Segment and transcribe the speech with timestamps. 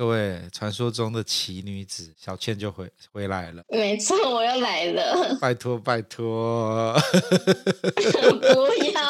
[0.00, 3.62] 各位，传说中的奇女子小倩就回回来了。
[3.68, 5.36] 没错，我又来了。
[5.38, 6.94] 拜托，拜托。
[8.40, 9.02] 不要，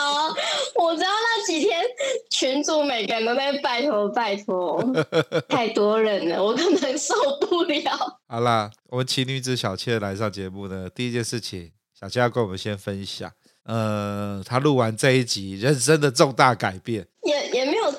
[0.74, 1.80] 我知道那几天
[2.28, 4.82] 群主每个人都在拜托拜托，
[5.48, 7.14] 太多人了，我可能受
[7.48, 8.20] 不了。
[8.26, 13.30] 好啦，我们奇女子小倩来上节目呢，第一件事情，小倩要跟我们先分享，
[13.62, 17.06] 呃，她录完这一集人生的重大改变。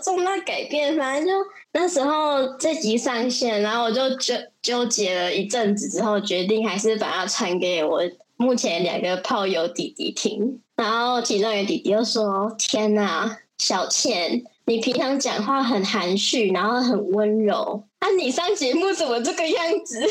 [0.02, 1.34] 重大改变，反正就
[1.74, 8.02] 那时候这集上线，然后我就纠纠结了一阵子之后，决定还是把它传给我
[8.38, 10.60] 目前两个炮友弟弟听。
[10.76, 20.04] 然后其中一个弟弟就说：“天哪，小倩，你平常讲话很含蓄，然后很温柔，啊，你上节目怎么这个样子？”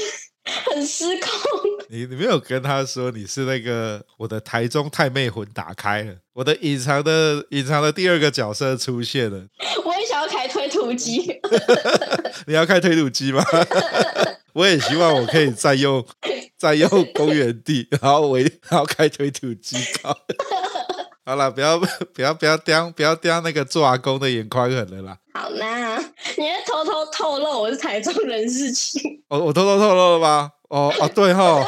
[0.44, 1.30] 很失控，
[1.88, 9.46] 你你没有跟他说你是那个我的台中太妹魂打开了，我的隐藏的隐藏的第二个角色出现了。
[9.84, 11.40] 我也想要开推土机，
[12.46, 13.44] 你要开推土机吗？
[14.54, 16.04] 我也希望我可以占用
[16.58, 19.76] 占用公园地，然后我然后开推土机。
[21.30, 21.78] 好了，不要
[22.12, 25.16] 不要不要刁不要刁那个做阿公的眼宽狠了啦。
[25.32, 25.96] 好啦，
[26.36, 29.22] 你在偷偷透露我是台中人事情。
[29.28, 30.50] 我我偷偷透露了吧？
[30.70, 31.64] 哦哦对哈，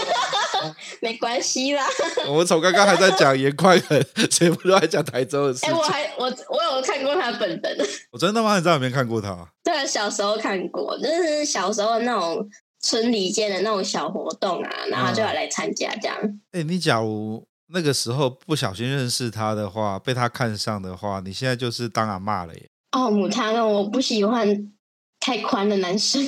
[1.00, 1.86] 没关系啦。
[2.26, 5.68] 我们从刚刚还在讲颜宽恒，全部都在讲台中的事情。
[5.68, 7.88] 哎、欸，我还我我有看过他本人。
[8.10, 8.58] 我真的吗？
[8.58, 9.46] 你在哪边看过他？
[9.62, 12.44] 对，小时候看过，就是小时候那种
[12.80, 16.16] 村里间的那种小活动啊，然后就要来参加这样。
[16.50, 22.68] 哎、欸，你假如那个时候不小心认识他的话，被他看上的话，你现在就是当阿骂了耶。
[22.92, 24.72] 哦，母汤啊，我不喜欢
[25.18, 26.22] 太宽的男生。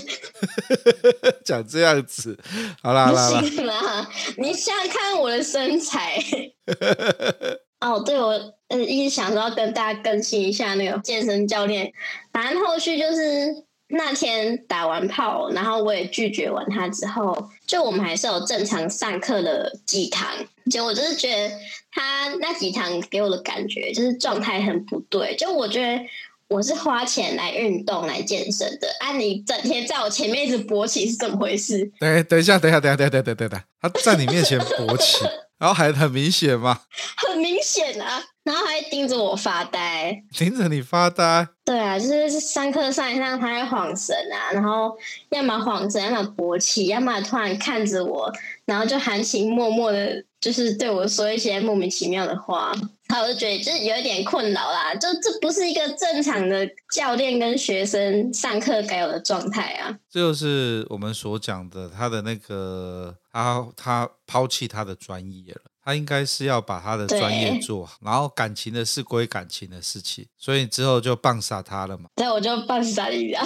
[1.44, 2.38] 讲这样子，
[2.82, 6.22] 好啦不行啦，你想想看我的身材。
[7.80, 8.30] 哦，对，我
[8.68, 11.92] 呃一直想说要跟大家更新一下那个健身教练，
[12.32, 20.28] 反正后续就是那天打完炮，然后我也拒绝完他之后，就我们还是有正常上课的几堂，
[20.70, 21.54] 结果我就是觉得
[21.90, 26.02] 他那几堂给我的感觉就是状态很不对，就我觉得。
[26.46, 29.12] 我是花钱来运动来健身的，啊！
[29.16, 31.90] 你整天在我前面一直勃起是怎么回事？
[31.98, 35.24] 等等一下，等一下，等一下，等一下，等等等，他在你面前勃起，
[35.64, 36.78] 然后还很明显吗？
[37.16, 38.22] 很明显啊！
[38.42, 41.48] 然后还盯着我发呆，盯着你发呆。
[41.64, 44.94] 对啊，就是上课上一上，他在晃神啊，然后
[45.30, 48.30] 要么晃神，要么勃起，要么突然看着我，
[48.66, 52.70] 然后就含情脉脉的，就是对我说一些莫名其妙的话。
[53.08, 59.96] 然后我就觉得就是有一点困扰啦，就这不是一个正常的教练跟学生上课该有的状态啊。
[60.10, 65.62] 这就是我们所讲的，他的那个他他抛弃他的专业了。
[65.86, 72.08] 他应该是要把他的专业做好，然后感情的事归感情的事情，所以之后就棒杀他了嘛。
[72.14, 73.44] 对，我就棒杀你啊。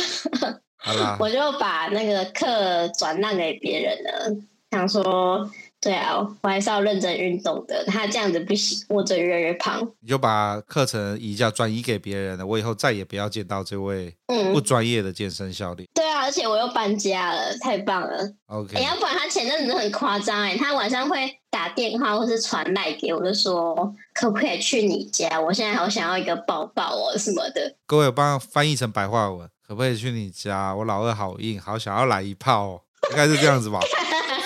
[0.76, 4.40] 好啦， 我就把那个课转让给别人了，
[4.70, 5.50] 想说。
[5.80, 7.84] 对啊，我还是要认真运动的。
[7.86, 9.80] 他这样子不行，我嘴越来越胖。
[10.00, 14.12] 你就把课程移交转移给别人了，我以后再也不要见到这位
[14.52, 15.88] 不专业的健身教练。
[15.94, 18.28] 对啊，而且我又搬家了，太棒了。
[18.46, 25.40] OK，哎，要不然他前阵子很夸张哎，他晚上会打电话或是传赖给我，就说可不可以去你家？
[25.40, 27.76] 我现在好想要一个抱抱哦什么的。
[27.86, 30.74] 各位，我帮翻译成白话文，可不可以去你家？
[30.74, 32.80] 我老二好硬，好想要来一炮哦，
[33.12, 33.78] 应该是这样子吧。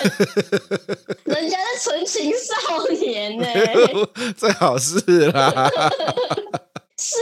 [1.25, 3.47] 人家是纯情少年呢，
[4.37, 4.99] 最好是
[5.31, 5.69] 啦，
[6.97, 7.15] 是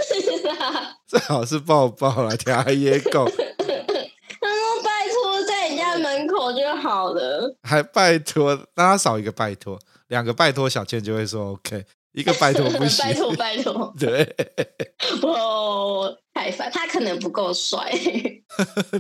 [0.47, 3.25] 啦，最好是抱抱来调野狗。
[4.41, 14.35] 他说拜托在你家门口就好了，还拜托，让他少一个拜托，两个拜托小倩就会说 OK，一个拜托不行，拜托拜托，对，
[15.21, 17.91] 哦，太烦，他可能不够帅，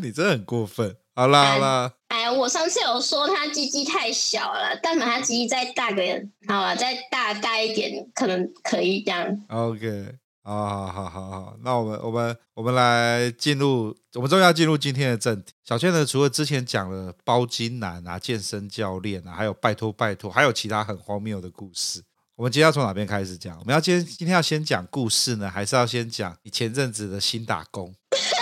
[0.01, 0.95] 你真的很过分。
[1.13, 6.03] 好啦好啦，哎，我上次有说他鸡鸡太小了，但凡他鸡鸡再大个，
[6.45, 9.41] 好了，再大大一点，可能可以这样。
[9.47, 10.07] OK，
[10.43, 15.53] 好好好好好，那我们我们我们来进入，我们终于要进入今天的正题。
[15.63, 22.03] 小倩呢，除了之前讲了包金男啊、健身教练啊，还有拜托拜托，还有其他很荒谬的故事。
[22.35, 23.57] 我们今天要从哪边开始讲？
[23.57, 27.95] 我们要今天今天要先讲故事呢，还是要先讲你前阵子的新打工？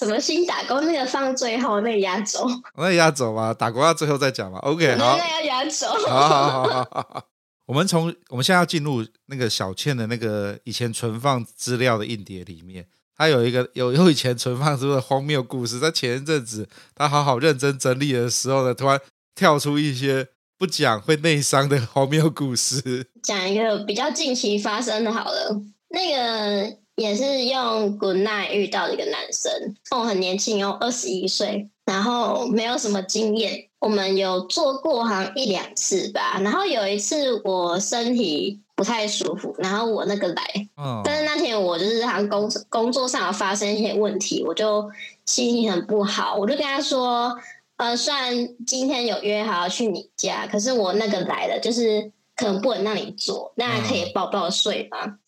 [0.00, 4.58] 什么新打工那个放最后那个压轴，那个压轴嘛，打工要最后再讲嘛。
[4.60, 5.86] OK，好，那个压轴。
[6.08, 7.26] 好好好好好。
[7.66, 18.98] 我们从我们现在要进入那个小倩的那个以前存放资料的硬碟里面，他有一个有有以前存放出的荒谬故事，在前一阵子他好好认真整理的时候呢，突然
[19.34, 23.06] 跳出一些不讲会内伤的荒谬故事。
[23.22, 25.60] 讲一个比较近期发生的，好了，
[25.90, 33.68] 那个也是用 Good Night 遇到的一个男生，我，很年轻哦，二十一岁，然后没有什么经验。
[33.78, 40.42] 我们有做过好像一两次吧，然后有一次我身体不太舒服，然后我那个来，
[40.76, 44.90] 嗯，但是那天我就是好像工工作上有发生一些问题，我就
[45.24, 47.34] 心情很不好，我就跟他说，
[47.78, 48.34] 呃，虽然
[48.66, 54.98] 今天有约好要去你家，可是我那个来了，就是可能不能让你做，那还可以抱抱睡吗？
[55.04, 55.18] 嗯、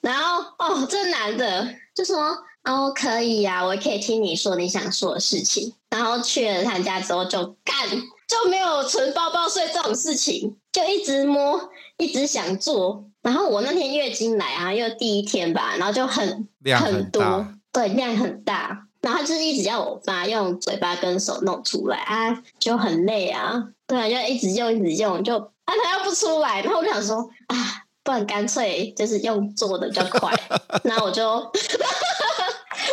[0.00, 2.36] 然后哦，这男的就说。
[2.62, 5.72] 哦，可以呀、啊，我可以听你说你想说的事情。
[5.88, 7.88] 然后去了他家之后就干，
[8.28, 13.02] 就没有纯抱抱睡这种事情，就一直摸，一直想做。
[13.22, 18.86] 然后我那天月经来啊，又第一天吧，然后就很量很，很多，对，量很大。
[19.00, 26.60] 然后他就是一直要我妈用嘴巴跟手弄出来啊，就很累啊，对啊，就一直用，一直用，就啊，他又不出来。
[26.62, 27.56] 然后我就想说啊，
[28.02, 30.32] 不然干脆就是用做的比较快。
[30.84, 31.24] 然后我就。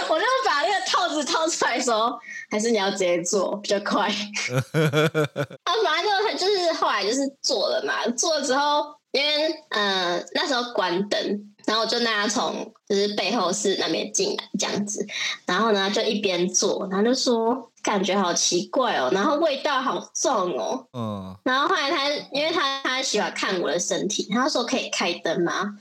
[0.10, 2.18] 我就把那个套子掏出来说，
[2.50, 4.08] 还是你要直接做比较快。
[5.64, 11.20] 啊，反正就就是后来就是做了嘛，做了之后，因为嗯、呃、那时候关灯，
[11.68, 15.06] 然后我就让他从就是背后室那边进来这样子，
[15.46, 25.78] 然后呢就一边做，然后就说感觉好奇怪哦，然后味道好重哦，嗯，然后后来他因为他他喜欢看我的身体，他说可以开灯吗？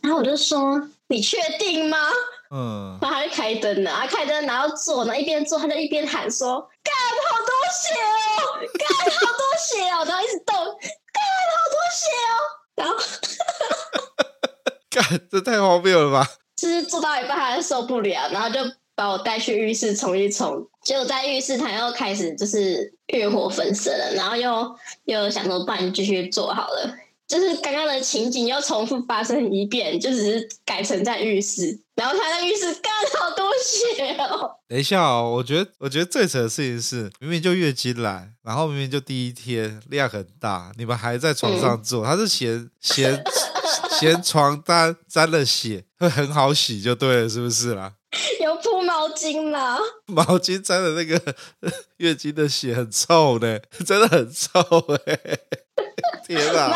[0.00, 1.98] 然后我就说你确定吗？
[2.50, 6.94] 嗯，然后他就开灯了，他开灯，然后做，然后一边做，他就一边喊说：“干
[7.30, 7.94] 好多血
[8.42, 8.42] 哦，
[8.76, 11.22] 干好多血哦！”然后一直动，干
[11.54, 12.34] 好多血哦，
[12.76, 12.94] 然后，
[15.00, 16.28] 干这太荒谬了吧！
[16.56, 18.58] 就是做到一半，他就受不了，然后就
[18.94, 20.66] 把我带去浴室冲一冲。
[20.82, 26.96] 结果在浴室，他又开始就是欲火焚身了，然后又又想说：“不然继续做好了。”
[27.28, 32.90] 就是刚刚的情景又重复发生一遍，就只是改成在浴室，然后他在浴室干
[33.20, 34.50] 好多血哦。
[34.66, 43.22] 等一下哦，我觉得我觉得最扯的事情是，明明就月经来，然后明明就第一天量很大，你们还在床上做，嗯、他是嫌嫌
[43.98, 47.92] 嫌床单沾了血会很好洗就对了，是不是啦？
[48.40, 49.78] 有铺毛巾啦？
[50.06, 51.34] 毛巾沾的那个
[51.98, 54.60] 月经的血很臭的，真的很臭
[55.06, 55.18] 哎！
[56.26, 56.72] 天啊！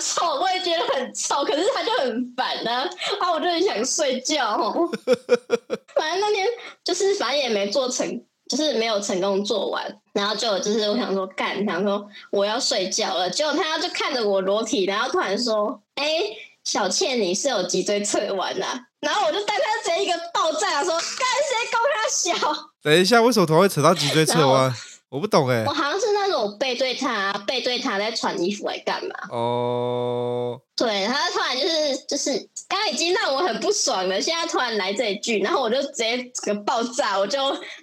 [0.00, 2.90] 臭，我也觉得很臭，可是他就很烦呢、啊，
[3.20, 4.88] 啊，我就很想睡觉哦。
[5.94, 6.46] 反正那天
[6.82, 8.08] 就是，反正也没做成，
[8.48, 9.84] 就是没有成功做完，
[10.14, 18.66] 然后就就是我想说干，想说我要睡觉了，结果他就看着我裸体，然后突然说：“哎、欸，小倩，你是有脊椎侧弯呐？”
[19.00, 24.72] 然后我就带他直接一个爆炸，说：“干谁攻他小？”等一下，为什么突然会扯到脊椎侧弯？
[25.08, 29.14] 我不懂哎，我好像是那种背对他，背对他在穿衣服来干嘛？
[29.30, 30.60] 哦，oh.
[30.76, 32.30] 对，他突然就是就是
[32.68, 37.38] 刚刚已经让我很不爽了，现在突然来这一句，然后我就直接整个爆炸，我就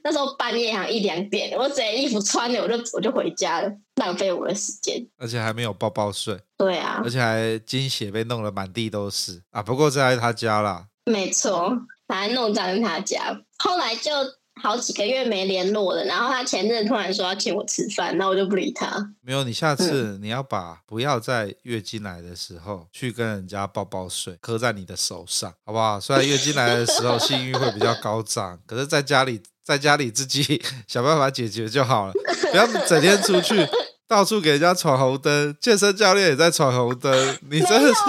[0.06, 6.40] 那时候半夜好像一两点，我直接衣服穿了，我就我就回家了，浪费我的时间，而且还没有抱抱睡。
[6.58, 11.72] 对啊，而且还经血被弄得满地都是啊，不过这还是他家啦，没错，
[12.08, 14.12] 把他弄脏他家，后来就。
[14.60, 18.90] 好几个月没联络了，然后他前阵突然说要请我吃饭，那我就不理他。
[19.22, 26.00] 没有，你下次你要把不要在月经来的时候去跟人家抱抱睡，刻在你的手上，好不好？
[26.00, 32.14] 虽然月经来的时候 性欲会比较高涨，可是在家里在家里自己 想办法解决就好了，
[32.50, 33.56] 不要整天出去
[34.08, 35.56] 到处给人家闯红灯。
[35.60, 37.12] 健身教练也在闯红灯，
[37.50, 38.00] 你真的是？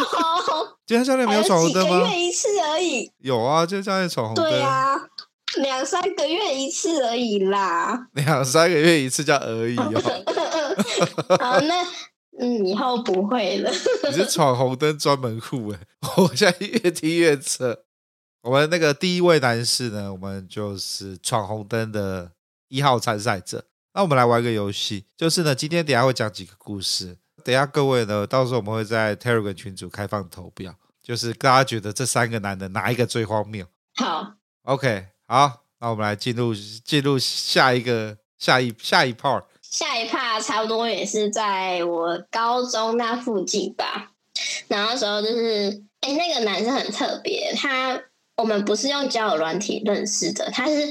[0.86, 1.98] 健身教练没有闯红灯吗？
[1.98, 3.10] 几个月一次而已。
[3.18, 4.44] 有啊，健身教练闯红灯。
[4.50, 4.94] 对啊。
[5.56, 9.92] 两三个月一次而已啦， 两三个月一次叫而已哦。
[11.40, 11.82] 好，那
[12.38, 13.70] 嗯，以后不会了。
[14.04, 15.78] 你是闯红灯专门户哎，
[16.18, 17.78] 我现在越听越扯。
[18.42, 22.30] 我们那个第一位男士呢，我们就是闯红灯的
[22.68, 23.64] 一号参赛者。
[23.92, 27.16] 那我们来玩个游戏，就是呢，今天等下会讲几个故事。
[27.44, 33.66] 等下各位呢，到时候我们会在 Telegram 群组开放投票，就是大家觉得这三个男的哪一个最荒谬？
[33.96, 35.06] 好，OK。
[35.26, 39.44] 好，那我们来进入进入下一个下一下一 part。
[39.62, 44.12] 下一 part 差不多也是在我高中那附近吧。
[44.68, 48.00] 然后那时候就是，哎，那个男生很特别，他
[48.36, 50.88] 我们不是用交友软体认识的，他是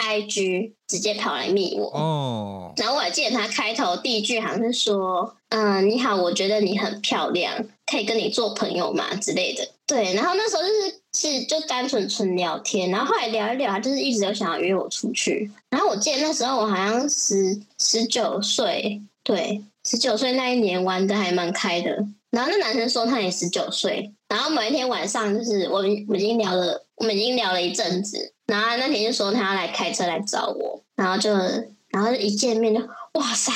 [0.00, 7.54] IG 直接跑来密我哦，然后我还记得他开头第一句好像是说：“嗯，你好，我觉得你很漂亮，
[7.86, 9.68] 可以跟你做朋友吗？”之类的。
[9.86, 15.50] 对，然后那时候就是是就单纯纯聊天，然后后来聊一聊，他就是一直有想要约我出去。
[15.68, 22.04] 然后我记得那时候我好像十十九岁，对，十九岁那一年玩的还蛮开的。
[22.30, 28.32] 然后那男生说他也十九岁，然后某一天晚上就是我们我们已经聊了，我们已经聊了一阵子。
[28.50, 31.32] 然后那天就说他要来开车来找我，然后就
[31.90, 32.80] 然后一见面就
[33.12, 33.52] 哇塞，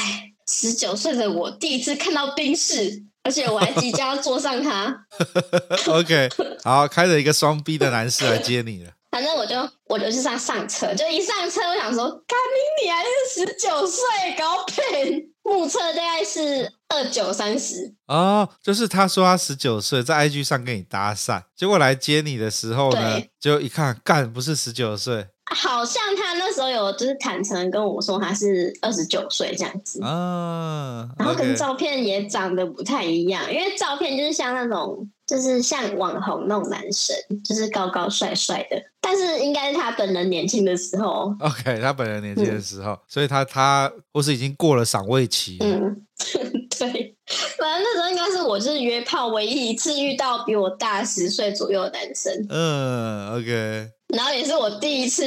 [0.47, 5.07] 十九岁的我第一次看到冰室，而且我还即将要坐上它。
[5.91, 6.29] OK，
[6.63, 8.93] 好，开着一个双 B 的男士来接你了。
[9.15, 9.55] 反正我就
[9.85, 14.03] 我就去上上车，就一上车我想说，干你你还是十九岁，
[14.37, 15.23] 搞骗。
[15.45, 25.29] 目测大概是二九三十哦，就是他说他十九岁，在 IG 上跟你搭讪，结果来接你的时候呢，就一看，干不是十九岁。
[25.55, 41.35] 好像他那时候有就是坦诚跟我说他是二十九岁这样子啊，然后跟照片也长得不太一样，因为照片就是像那种就是像网红那种男生，就是高高帅帅的，但是应该是他本人年轻的时候。
[41.41, 45.57] OK，他本人年轻的时候，嗯、所以他他或是已经过了赏味期。
[45.61, 46.05] 嗯，
[46.79, 47.17] 对，
[47.59, 52.47] 反正那时候应该是我就是约炮唯一一次遇到比我大十岁左右的男生。
[52.51, 53.91] 嗯，OK。
[54.09, 55.25] 然后也是我第一次，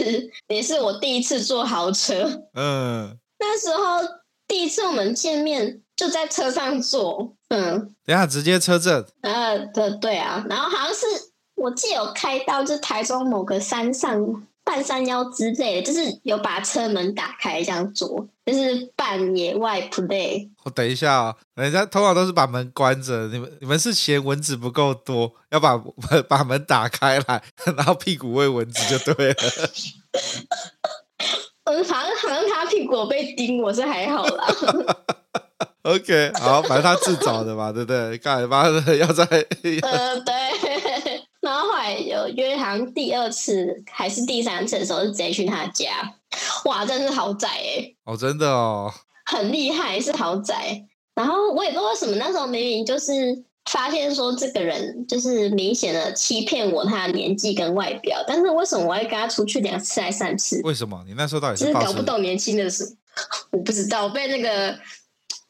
[0.48, 2.44] 也是我第一次坐豪车。
[2.54, 4.00] 嗯，那时候
[4.48, 7.36] 第一次我们见面就在车上坐。
[7.50, 9.06] 嗯，等下直接车震。
[9.20, 11.06] 呃，对对啊，然后好像是
[11.56, 14.48] 我记得有开到就是台中某个山上。
[14.68, 20.50] 半山腰之类的，就是有把车门打开这样做，就是半野外 play。
[20.66, 25.82] 我等一下啊、哦，人家通常都是把门关着，你们你们是嫌蚊子不够多，要把
[26.28, 27.42] 把门打开来，
[27.78, 29.36] 然后屁股喂蚊子就对了。
[31.64, 34.48] 嗯，好像好像他屁股被叮，我是还好啦。
[35.88, 38.18] OK，好，反正他自找的嘛，对不对？
[38.18, 38.66] 干嘛
[39.00, 39.24] 要在？
[39.26, 40.34] 呃，对。
[41.40, 46.14] 然后后来有约，好像第二次还是第三次的时候，是直接去他家。
[46.66, 47.96] 哇，真是豪宅哎！
[48.04, 48.92] 哦，真的哦，
[49.26, 50.84] 很厉害，是豪宅。
[51.16, 53.14] 然后我也不知道为什么，那时候明明就是
[53.72, 60.60] 发现说这个人就是明显的欺骗我他的年纪跟外表，但是为什么我会跟他出去两次还三次？
[60.66, 61.02] 为什么？
[61.08, 62.98] 你那时候到底是，是搞不懂年轻的事？
[63.52, 64.78] 我不知道，被那个。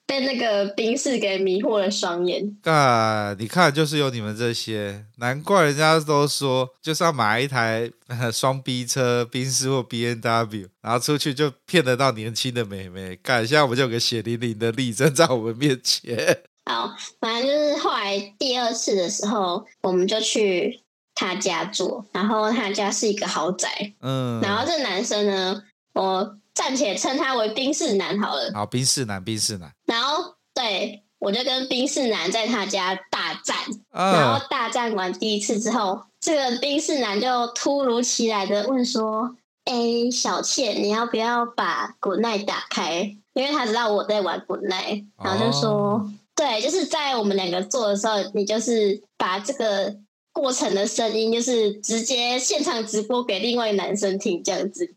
[0.08, 2.58] 被那个冰室给迷惑了双眼。
[2.64, 7.92] 啊，你看，就是有你们这些，难怪人家都说，就是要买一台
[8.32, 13.18] 双 B 车，宾士或 B N W，然后出去就骗得到年轻的美眉。
[13.18, 16.40] 看，现在我们就有个血淋淋的例证在我们面前。
[16.66, 20.82] 好，反正就是后来第二次的时候，我们就去
[21.16, 23.94] 他家住，然后他家是一个豪宅。
[24.00, 26.38] 嗯，然后这男生呢，我。
[26.58, 28.52] 暂且称他为冰室男好了。
[28.52, 29.72] 好，冰士男，冰室男。
[29.86, 33.56] 然后，对，我就跟冰室男在他家大战。
[33.92, 39.36] 哦、然后大战完第一次之后，这个冰室男就突如其来的问说
[39.66, 43.16] ：“哎，小倩，你要不要把 Good Night 打开？
[43.34, 45.06] 因为他知道我在玩 Good Night。
[45.24, 49.96] 然后就说：哦、对，就是在我们两个做的时候，你就是把这个
[50.34, 54.92] 过程的声音，就是直接现场直播给另外男生听，这样子。”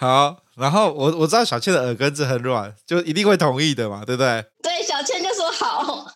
[0.00, 4.44] 好，然后我我知道小倩的耳根子很软，就一定会同意的嘛，对不对？
[4.62, 5.82] 对，小倩就说好。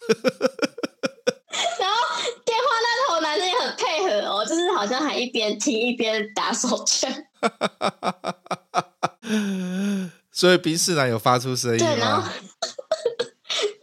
[1.81, 1.97] 然后
[2.45, 7.11] 电话那头男生也很配合哦，就是好像还一边听一边打手枪。
[10.31, 11.91] 所以宾士男有发出声音吗？
[11.93, 12.29] 对，然后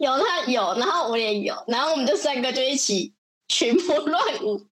[0.00, 3.12] 有他有，然后我也有，然后我们就三个就一起
[3.48, 4.66] 群魔乱舞。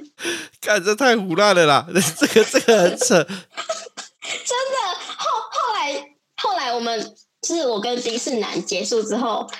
[0.60, 1.86] 看这太胡乱了啦！
[2.18, 3.36] 这个这个很扯，真的。
[5.16, 9.50] 后后来后来我们就是我跟宾士男结束之后，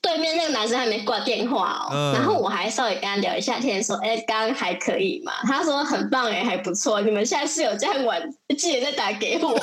[0.00, 7.00] 对面那个男生还没挂电话哦，嗯、然后我还稍微跟他聊一下天，说：“哎，刚刚还可以嘛？”他说：“很棒哎，还不错。
[7.00, 8.22] 你们下次有这样玩，
[8.56, 9.58] 记得再打给我。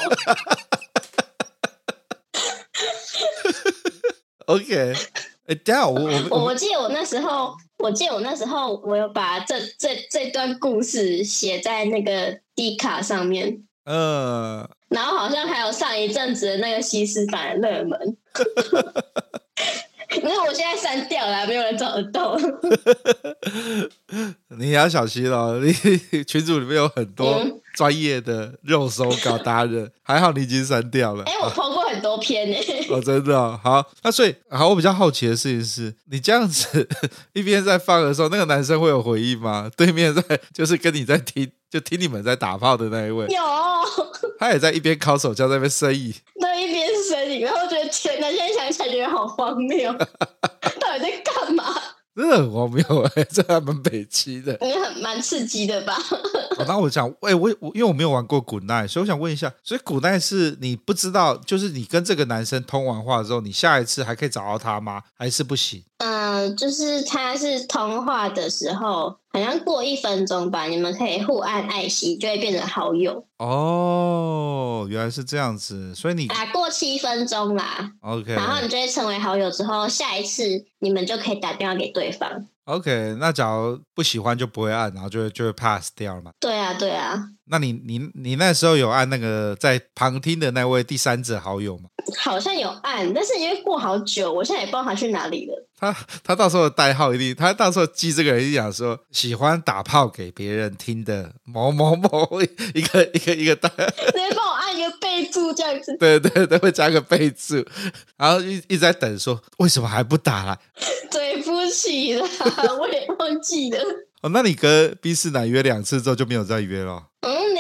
[4.48, 4.96] ”OK，
[5.50, 7.54] 哎，等下我我记得我那时候。
[7.82, 18.18] 我记得我那时候，我有把这这这段故事写在那个 D 卡上面，嗯，然后好像还有上一阵子的那个西施版的热门，
[20.22, 22.38] 那我现在删掉了，没有人找得到。
[24.58, 25.72] 你也要小心哦，你
[26.26, 27.42] 群组里面有很多
[27.76, 31.24] 专业的肉搜稿达人，嗯、还好你已经删掉了。
[31.24, 32.58] 哎、欸，我 PO 过很多都偏呢。
[32.90, 33.86] 哦，真的、哦、好。
[34.04, 36.88] 那所以好，我比较好奇的事情是，你这样子
[37.34, 39.70] 一边在放的时候，那个男生会有回应吗？
[39.76, 40.22] 对面在
[40.54, 43.42] 就是跟你在听，就听你们在打炮的那一位，有，
[44.40, 51.64] 他也在一边烤手叫在那边呻吟，对，一边呻吟，然后觉得天哪，现在想起来觉得好荒谬， 到底在干嘛？
[52.20, 52.84] 真的很荒谬
[53.16, 55.96] 哎， 这还蛮北区的，也很蛮刺激的吧？
[56.60, 65.02] 哦、那我想，哎、欸，我我因为我没有玩过 Good Night，所以我想问一下，所以 Good Night 是你不知道，就是你跟这个男生通完话之后，你下一次还可以找到他吗？
[65.18, 65.82] 还是不行？
[66.00, 73.26] 嗯、呃，就是他是通话的时候，好像过一分钟吧，你们可以互按爱心，就会变成好友。
[73.38, 82.48] 哦，原来是这样子，所以你啊，过七分钟啦，OK，然后你就会成为好友之后，下一次你们就可以打电话给对方。
[82.66, 86.32] OK，那假如不喜欢就不会按，然后就会就会 pass 掉了嘛？
[86.40, 87.30] 对啊，对啊。
[87.50, 91.90] 那你你你那时候有按那个在旁听的那位第三者好友吗？
[92.18, 95.66] 好像有按，但是因为过好久，我现在也不知道他去哪里了。
[95.80, 102.42] 他他到时候的代号一定，他到时候记这个人一定讲说喜欢打炮给别人听的某某某
[102.74, 105.96] 一个一个一个代， 直接帮我按一个备注这样子。
[105.98, 107.66] 对对对，会加个备注，
[108.18, 110.60] 然后一一直在等说为什么还不打来？
[111.12, 112.28] 对不起啦，
[112.80, 113.80] 我也忘记了。
[114.22, 117.04] 哦，那你跟 B 四男约两次之后就没有再约了？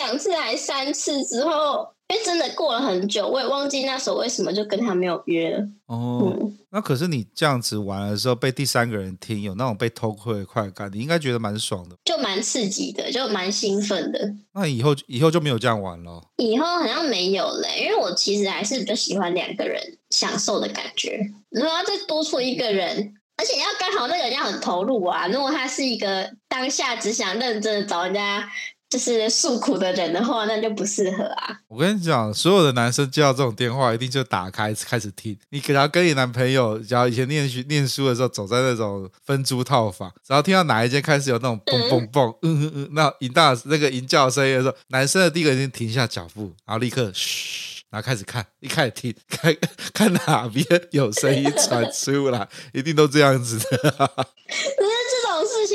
[0.09, 1.87] 嗯，两次还三次之后。
[2.11, 5.59] 因为真的过了很久，我也忘记那时候为什么就跟他没有约了。
[5.85, 14.27] 哦，嗯、那可是你这样子玩的时候被第三个人听，有那种被偷窥的快感，你应该觉得蛮爽的，就蛮刺激的，就蛮兴奋的。
[14.55, 16.19] 那以后以后就没有这样玩了？
[16.37, 21.19] 以后好像没有嘞，因为我其实还是比较喜欢两个人享受的感觉。
[21.51, 25.27] 如果要再多出一个人，而且要刚好那个人要很投入啊。
[25.27, 28.49] 如果他是一个当下只想认真的找人家。
[28.89, 31.59] 就是诉苦的人的话，那就不适合啊。
[31.67, 35.37] 我跟你讲，所有的男生接到这种电话，一定就打开开始听。
[35.51, 49.55] 你给他跟你男朋友，只要以前念书念书的时候，走在那种分租套房，然后听到哪一间开始有那种嘣嘣嘣，嗯嗯嗯，那淫荡那个淫叫声音的时候，男生的第一个人停下脚步，然后立刻嘘，然后开始看，一开始听，看
[49.93, 54.09] 看哪边有声音传出来，一定都这样子的。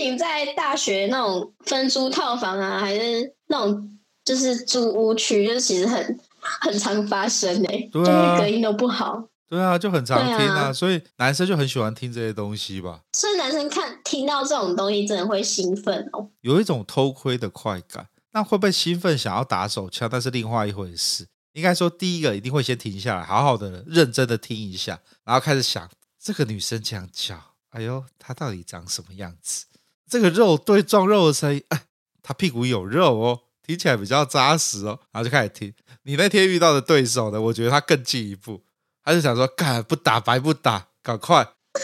[0.05, 6.21] 事情在大学那种分租套房啊，还是那种就是租屋区，就其实很
[6.61, 9.27] 很常发生诶、欸，对啊，隔音都不好。
[9.49, 13.01] 对啊，就很常听啊，啊所以男生就很喜欢听这些东西吧。
[13.15, 18.07] 所以男生看听到这种东西，真的会兴奋哦，有一种偷窥的快感。
[18.33, 20.07] 那会不会兴奋想要打手枪？
[20.13, 21.27] 那是另外一回事。
[21.55, 25.89] 应该说，第一个一定会先停下来，好好的认真的听一下，然后开始想
[26.23, 27.41] 这个女生这样叫，
[27.71, 29.65] 哎呦，她到底长什么样子？
[30.09, 31.83] 这个肉对撞肉的声音，哎，
[32.23, 35.73] 他屁股有肉哦，听起来比较扎实哦，然后就开始听。
[36.03, 37.41] 你那天遇到的对手呢？
[37.41, 38.61] 我觉得他更进一步，
[39.03, 41.43] 他就想说，干不打白不打，赶快，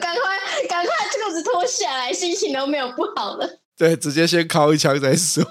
[0.00, 3.60] 赶快，赶快裤子脱下来，心情都没有不好了。
[3.76, 5.44] 对，直接先敲一枪再说，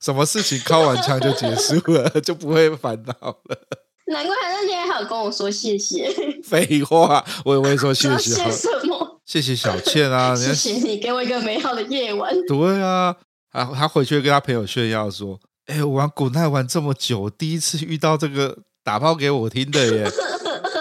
[0.00, 3.58] 什么事情敲完枪就结束了， 就不会烦恼了。
[4.06, 6.10] 难怪他那天还有跟我说谢谢。
[6.42, 8.34] 废话，我也会说谢谢。
[8.34, 8.87] 谢什么？
[9.28, 10.32] 谢谢小倩啊！
[10.34, 12.34] 谢谢你给我一个美好的夜晚。
[12.48, 13.14] 对啊，
[13.52, 15.38] 他他回去跟他朋友炫耀说
[15.68, 20.10] ：“哎，我玩古奈玩这么久，第一次遇到这个打炮给我听的耶，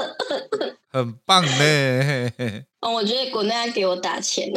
[0.90, 2.32] 很棒呢。”
[2.80, 4.50] 哦，我觉得古奈给我打钱。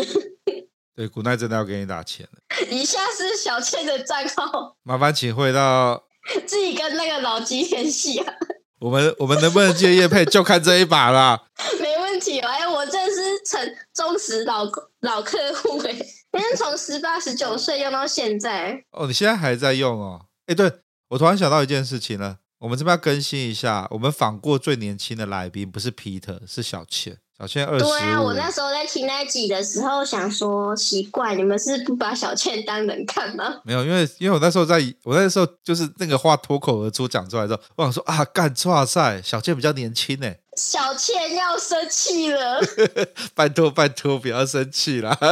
[0.94, 2.28] 对，古奈真的要给你打钱。
[2.70, 6.00] 以下是小倩的账号，麻烦请回到
[6.46, 8.34] 自己跟那个老鸡联系啊。
[8.80, 11.44] 我们 我们能不能接叶配，就看这一把啦。
[11.80, 14.64] 没问题，哎，我这是成忠实老
[15.00, 15.92] 老客户哎，
[16.32, 18.82] 因为从十八十九岁用到现在。
[18.92, 20.26] 哦，你现在还在用哦？
[20.46, 20.72] 哎，对，
[21.10, 27.18] 我突然想到一件事情了，我们这边要更新一下，我们访过最年轻的来宾不是 Peter，是小倩。
[27.40, 27.84] 小倩二十。
[27.84, 33.60] 对啊，我那时候在听那集的时候，想说奇怪，你们是不把小倩当人看吗？
[33.64, 40.30] 没有，因为因为我那时候在，我那时候就是那个话脱口而出讲出来之后，我想说啊，干哇塞，小倩比较年轻呢。
[40.54, 42.60] 小倩要生气了，
[43.34, 45.16] 拜托拜托，不要生气啦。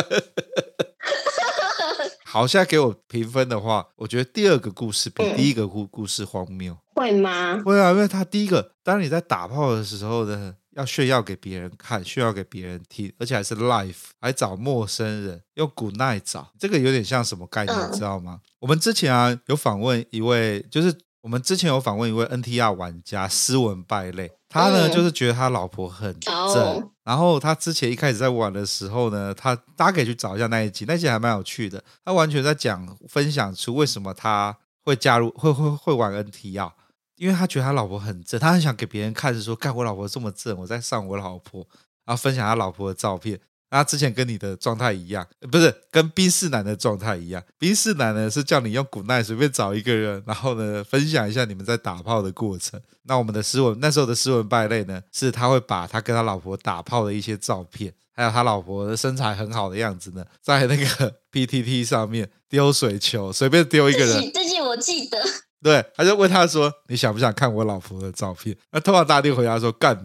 [2.25, 6.73] 好，现在给我评分的话，我觉得第二个故事比第一个故故事荒谬。
[6.73, 7.63] 嗯、会吗？
[7.67, 10.55] 会啊，因为他第一个，当你在打炮的时候呢。
[10.79, 18.41] 要炫耀给别人看，炫耀给别人听，而且还是 live，还找陌生人用 Good Night 找，这个有点像什么概念，你知道吗？
[18.61, 36.71] 我们之前啊有访问一位，就是我们之前有访问一位 NTR 玩家，斯文败类，他呢就是觉得他老婆很正，然后他之前一开始在玩的时候呢，他大家可以去找一下那一集，那一集还蛮有趣的，他完全在讲分享出为什么他会加入，会会会玩 NTR。
[37.19, 41.67] 因为他觉得他老婆很正，他很想给别人看，是说，看我老婆这么正，我在上我老婆，
[42.07, 43.39] 然后分享他老婆的照片。
[43.71, 47.43] 他之前跟你的状态一样，不是跟宾士男的状态一样。
[47.59, 52.81] 宾士男呢是叫你用 Good Night 随便找一个人，然后呢分享一下你们在打炮的过程。
[53.03, 64.33] 那我们的斯文那时候的斯文败类呢，是他会把他跟他老婆打炮的一些照片，还有他老婆的身材很好的样子呢，在那个 PTT 上面丢水球，随便丢一个人。
[64.33, 65.19] 最近我记得，
[65.63, 69.99] 对，他就问他说：“你想不想看我老婆的照片？”那通常大帝回答说：“干。”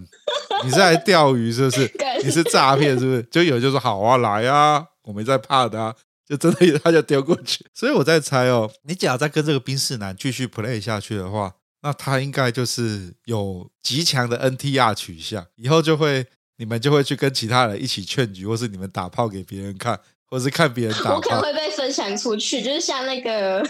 [0.64, 1.92] 你是来钓鱼是不是？
[2.24, 3.24] 你是诈骗是不是？
[3.24, 5.94] 就有人就说好啊，来啊，我没在怕的啊，
[6.26, 7.66] 就真的他就丢过去。
[7.74, 20.00] 所以我在猜哦，你假如再跟这个冰室男继续 play 下去的话，那他应该就是有极强的 NTR 取向，以后就会你们就会去跟其他人一起劝局，或是你们打炮给别人看，
[20.34, 21.14] 或是看别人打。
[21.14, 23.64] 我可能会被分享出去，就是像那个。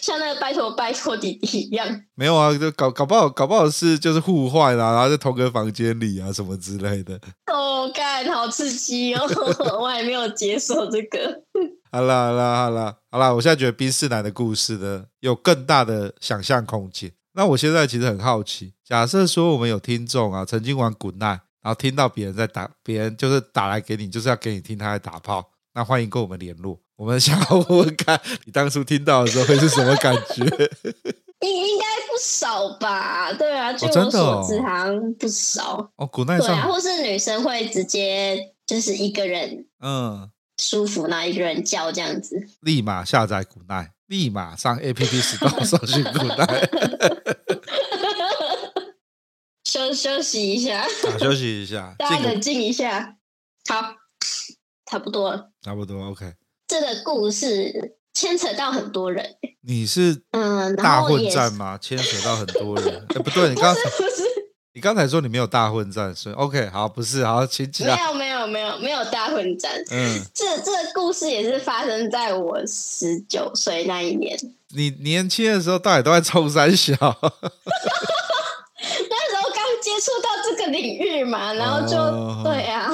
[0.00, 7.14] 像那个拜托拜托弟弟一样，没有啊，就搞搞不好搞不好是就是互换啊，然后在同个房间里啊什么之类的。
[7.52, 9.22] 哦，干，好刺激哦！
[9.80, 11.40] 我还没有接受这个。
[11.92, 17.12] 好啦好啦好啦好啦，我现在觉得冰室男的故事呢有更大的想象空间。
[17.34, 26.80] 那我现在其实很好奇，假设说我们有听众啊，曾经玩 Good Night，然后听到别人在打，别人就是打来给你，就是要给你听他在打炮，那欢迎跟我们联络。
[26.96, 30.42] 我们想要问问看，你当初听到的时候会是什么感觉？
[31.40, 33.30] 应应该不少吧？
[33.34, 36.06] 对啊，据我所知，好像不少哦。
[36.06, 46.70] 古奈上对啊，或是女生会直接就是一个人，嗯，舒服，那一个人叫这样子，立马下载古奈，立马上 APP Store 搜寻古奈，
[49.64, 53.18] 休休息一下，好，休息一下，大家冷静一下，
[53.68, 53.94] 好，
[54.90, 56.32] 差不多了，差不多，OK。
[56.68, 59.34] 这个故事牵扯到很多人。
[59.62, 61.76] 你是嗯大混战吗？
[61.76, 63.04] 牵扯到很多人。
[63.12, 64.22] 哎，不对，你刚才不是
[64.74, 67.96] 你刚才说你没有大混战，所以 OK 好，不是好，请起来。
[67.96, 69.72] 没有没有没有没有大混战。
[69.90, 74.38] 嗯，这这个故事也是发生在我十九岁那一年。
[74.68, 76.94] 你年轻的时候，到底都在冲三小？
[79.86, 82.90] 接触到这个领域嘛，然后就、哦、对啊。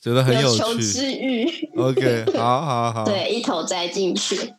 [0.00, 1.44] 觉得很有求知欲。
[1.76, 4.54] OK，好好好， 对，一头栽进去。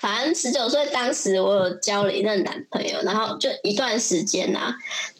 [0.00, 4.76] 反正十九岁当时，我有交了一任男朋友，然后就一段时间啊，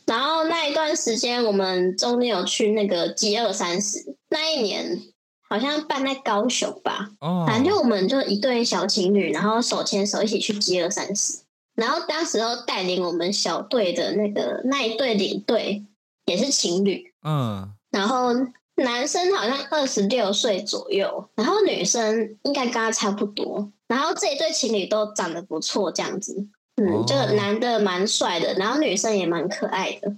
[0.06, 5.02] 然后那一段时间，我们中间有去那个饥饿三十，那一年
[5.48, 7.10] 好像办在高雄吧。
[7.18, 11.40] 哦，反正就我们就一对小情侣，然后手牵手一起去饥饿三十。
[11.74, 15.84] 然后当时候带领我们小队的那个那一对领队
[16.28, 17.12] 也是情侣。
[17.24, 18.32] 嗯，然后。
[18.80, 23.72] 男生好像二十六岁左右，然后女生应该跟他差不多。
[23.88, 30.16] 然后这一对情侣都长得不错，这样子，嗯，就男的蛮帅的，然后女生也蛮可爱的。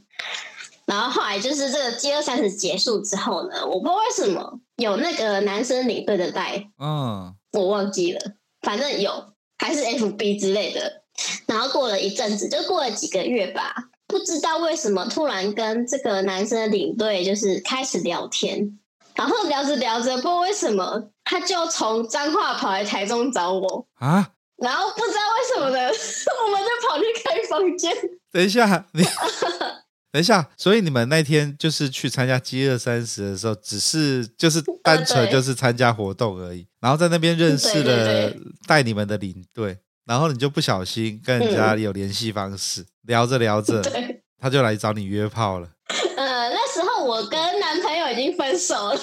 [0.84, 8.20] 然后后来就是这个饥饿三十结束之后呢，我不知道为什么有那个男生领队的带，嗯，我忘记了，
[8.60, 11.00] 反正有，还是 FB 之类的。
[11.46, 13.74] 然后过了一阵子，就过了几个月吧。
[14.10, 18.78] 不知道为什么突然跟这个男生的领队就是开始聊天，
[19.14, 23.86] 然后聊着聊着，不知道为什么他就从彰化跑来台中找我。
[23.94, 25.78] 啊，然后不知道为什么呢，
[26.44, 27.96] 我们就跑去开房间。
[28.32, 29.02] 等一下，你
[30.12, 38.34] 等一下，所以你们那天就是去参加饥饿三十的时候，只是就是单纯就是参加活动而已，然后在那边认识了
[38.66, 39.78] 带你们的领队。
[40.10, 43.80] 然后你就不小心跟人家有联系方式，嗯、聊着聊着，
[44.42, 45.68] 他就来找你约炮了。
[46.16, 49.00] 呃，那时候我跟男朋友已经分手了。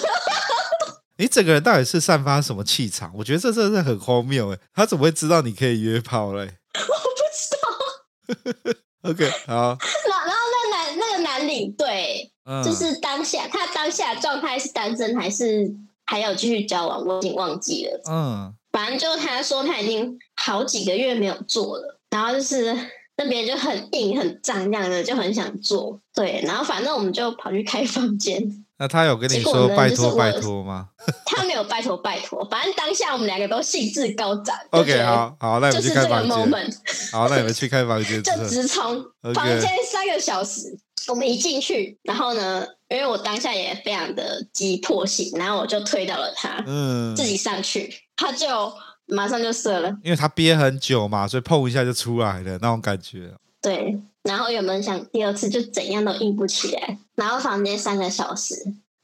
[1.16, 3.10] 你整个人到底是散发什么气场？
[3.16, 6.42] 我觉得这真的是很荒谬哎，他怎么会知道你可以约炮嘞？
[6.74, 8.78] 我不知道。
[9.10, 9.54] OK，好。
[9.54, 17.02] 然后，然后那男那个男领队，嗯、就是当下他当下状态是单身还是还有继续交往？
[17.02, 18.02] 我已经忘记了。
[18.10, 18.54] 嗯。
[18.72, 22.74] 反正就他说他已经好几个月没有做了，然后就是
[23.16, 26.00] 那边就很硬很胀这样的，就很想做。
[26.14, 28.64] 对，然后反正我们就跑去开房间。
[28.80, 30.90] 那他有跟你说拜托拜托吗？
[31.26, 34.56] 他没有拜托拜托，反正当下我们两个都兴致高涨。
[34.70, 36.70] OK，好好，那你们去开房间。
[37.10, 38.22] 好，那你们去开房间。
[38.22, 39.04] 就直冲
[39.34, 40.78] 房间三个小时。
[41.08, 48.72] 我们一进去，然后呢，因为我当下也非常的急迫性，然后我就推到了他，嗯，自己上去，他就
[49.06, 53.32] 马上就射了，因为他憋很久嘛，所以碰一下就出来了那种感觉。
[53.60, 56.98] 对，然后有没有想第二次就怎样都硬不起来？
[57.16, 58.54] 然后房间三个小时，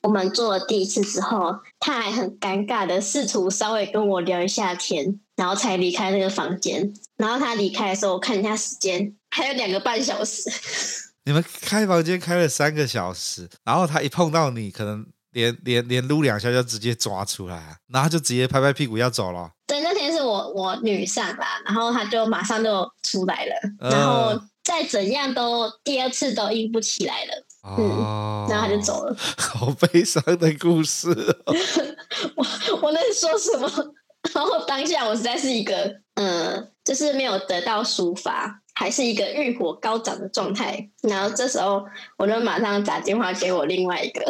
[0.03, 6.93] 我们做了第一次之后，他还很尴尬的试图稍微跟我聊一下天，然后才离开那个房间。
[7.17, 10.51] 然后他离开的时候，我看一下时间，还有两个半小时。
[11.25, 19.51] 你们开房间开了三个小时，然后他一碰到你，可能连连连撸两下就直接抓出来，然后就直接拍拍屁股要走了。
[19.67, 27.47] 对，那天是我我女上啦，然后他就马上就出来了，嗯、然后再怎样都第二次都硬不起来了。
[27.63, 29.17] 哦、嗯，然后他就走了。
[29.39, 31.09] 好悲伤的故事、
[31.47, 31.55] 哦。
[32.37, 32.47] 我
[32.83, 33.95] 我能说什么？
[34.35, 38.61] 然后当下我实在是一个嗯，就是没有得到抒发。
[38.75, 41.85] 还是一个欲火高涨的状态，然后这时候
[42.19, 44.25] 我就马上打电话给我另外一个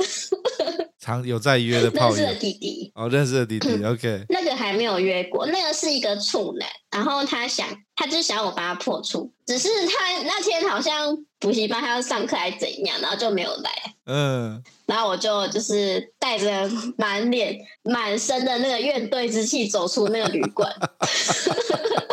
[1.00, 13.70] 常有在约的炮友，认识的弟弟哦，认识的弟弟、嗯、，OK，那个还没有约过，那个是一个处男，然后他想，他就想要我帮他破处，只是他那天好像补习班他要上课还是怎样，然后就没有来，
[14.06, 20.70] 嗯，然后我就就是带着满脸满身的那个怨怼之气走出那个旅馆。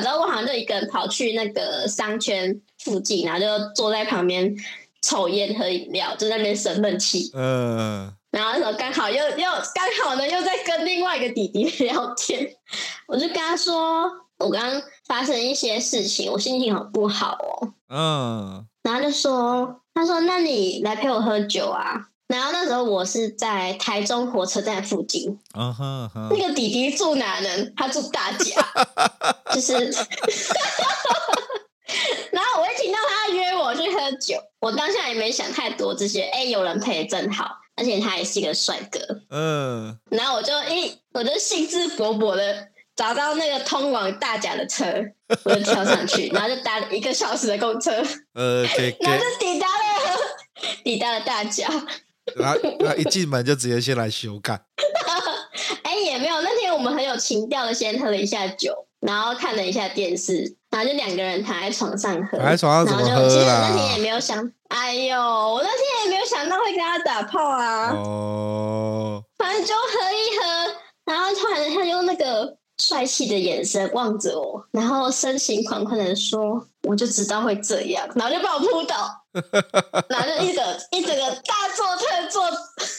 [0.00, 4.54] 之后，我好像就一个人跑去那个商圈附近，然后就坐在旁边
[5.02, 7.30] 抽烟喝饮料，就在那边生闷气。
[7.34, 8.12] 嗯。
[8.30, 9.36] 然后那时候刚好又又
[9.74, 12.48] 刚好呢，又在跟另外一个弟弟聊天，
[13.08, 14.04] 我就跟他说，
[14.38, 17.74] 我刚刚发生一些事情，我心情很不好哦。
[17.88, 18.66] 嗯。
[18.82, 26.28] 然后就说，他说：“那你来陪我喝酒啊？”然后那时候我是在台中火车站附近，uh huh, uh huh.
[26.30, 27.48] 那个弟弟住哪呢？
[27.76, 28.64] 他住大甲，
[29.52, 29.72] 就是，
[32.30, 39.96] 然后我一听到他约我去喝酒，我当下也没想太多这些，哎，有人陪真好，而且他也是一个帅哥，嗯，uh.
[40.16, 44.86] 然后我就一，我就兴致勃勃的找到那个通往大甲的车，
[45.42, 47.90] 我就跳上去，然后就搭了一个小时的公车，
[48.34, 49.74] 呃，uh, 然后就抵达了，
[50.84, 51.68] 抵达了大甲。
[52.36, 54.60] 然后然后一进门就直接先来修改。
[55.82, 62.38] 哎，也没有，那天我们很有情调的，先喝了一下酒，然后看了一下电视，然后就两个人躺在床上喝。
[62.38, 63.28] 躺在床上怎么喝啦？
[63.28, 67.92] 其实那天也没有想，哎呦，我那天也没有想到会跟他打炮啊。
[67.94, 69.22] 哦。
[69.38, 70.74] 反正就喝一喝，
[71.06, 79.19] 然后突然他用那个帅气的眼神望着我，然后深情款款的说：“我就知道会这样。”然后就把我扑倒。
[80.10, 82.50] 拿着一整一整个大做特做，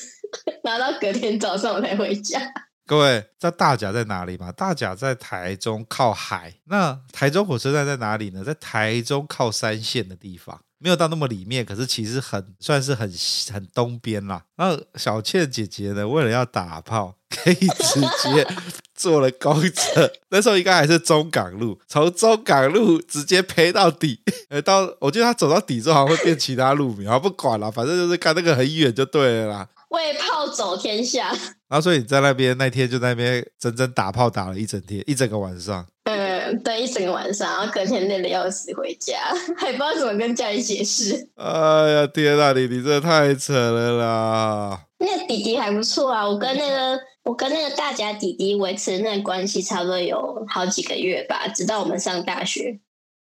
[0.64, 2.42] 拿到隔天早上我才回家。
[2.86, 4.52] 各位，这大甲在哪里吗？
[4.52, 6.56] 大甲在台中靠海。
[6.66, 8.44] 那台中火车站在哪里呢？
[8.44, 13.10] 在台中靠山线的地方，没有到那么里面，可是其实很算是很
[13.54, 14.44] 很东边啦。
[14.56, 17.16] 然后小倩姐姐呢，为了要打炮。
[17.32, 18.02] 可以直
[18.34, 18.46] 接
[18.94, 29.70] 坐了公车，那时候应该还是中港路，从中港路直接陪到底，呃， 到我觉得她走到底之后好像会变其他路名，好不管了，反正就是看那个很远就对了啦。
[29.92, 31.30] 为炮走天下，
[31.70, 35.88] 然后所以你在那边那天就在那边整整打炮打了一整天，一整个晚上。
[36.52, 39.18] 嗯，对，一整个晚上，然后隔天累的要死回家，
[39.58, 41.30] 还不知道怎么跟家里解释。
[41.36, 44.82] 哎呀，天哪，你你这太扯了啦！
[45.00, 47.00] 那个弟弟还不错啊，我跟那个。
[47.24, 52.80] 我跟那个大家弟弟维持那个关系差不多有好几个月吧，直到我们上大学。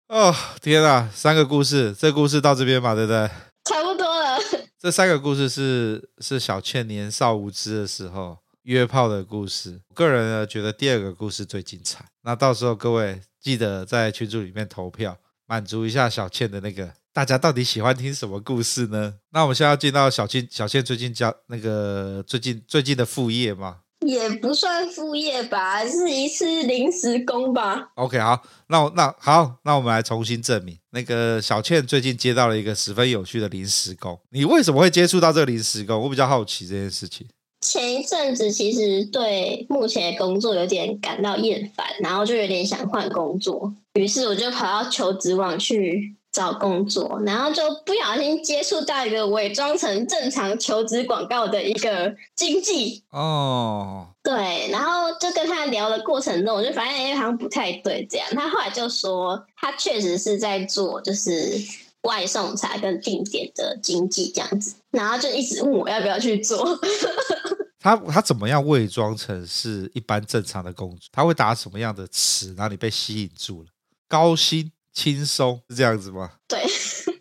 [0.08, 0.34] 哦，
[0.64, 1.08] 天哪！
[1.14, 3.30] 三个故事，这故事到这边吧，对不对？
[3.66, 4.40] 差不多了。
[4.82, 9.80] 这三个故事是是小倩年少无知的时候约炮的故事。
[9.90, 12.06] 我个人呢觉得第二个故事最精彩。
[12.24, 16.94] 那到时候各位记得在群组里面投票，满足一下小倩的那个。
[17.14, 19.14] 大家到底喜欢听什么故事呢？
[19.32, 23.82] 那我们现在要进到小倩，小倩最近教那个最近最近的副业吗？
[24.04, 27.92] 也不算副业吧，是一次临时工吧。
[27.96, 34.20] OK，好，那我那好，那我们来重新证明，那个小倩最近接到了一个十分有趣的临时工。
[34.32, 36.02] 你为什么会接触到这个临时工？
[36.02, 37.28] 我比较好奇这件事情。
[37.64, 46.16] 前一阵子其实对目前的工作有点感到厌烦，然后就有点想换工作，于是我就跑到求职网去。
[46.34, 58.28] 找工作，然后就不小心接触到一个伪装成正常求职广告的一个经纪哦，对，然后就跟他聊的过程中，我就发现哎，好像不太对，这样。
[58.32, 61.56] 他后来就说，他确实是在做就是
[62.04, 66.80] 外送茶跟定点的经济这样子，然后就一直问我要不要去做。
[67.80, 71.10] 他他怎么样伪装成是一般正常的工作？
[71.12, 73.70] 他会打什么样的词，然后你被吸引住了？
[74.08, 74.72] 高薪。
[74.96, 76.34] 轻松是这样子吗？
[76.48, 76.64] 对，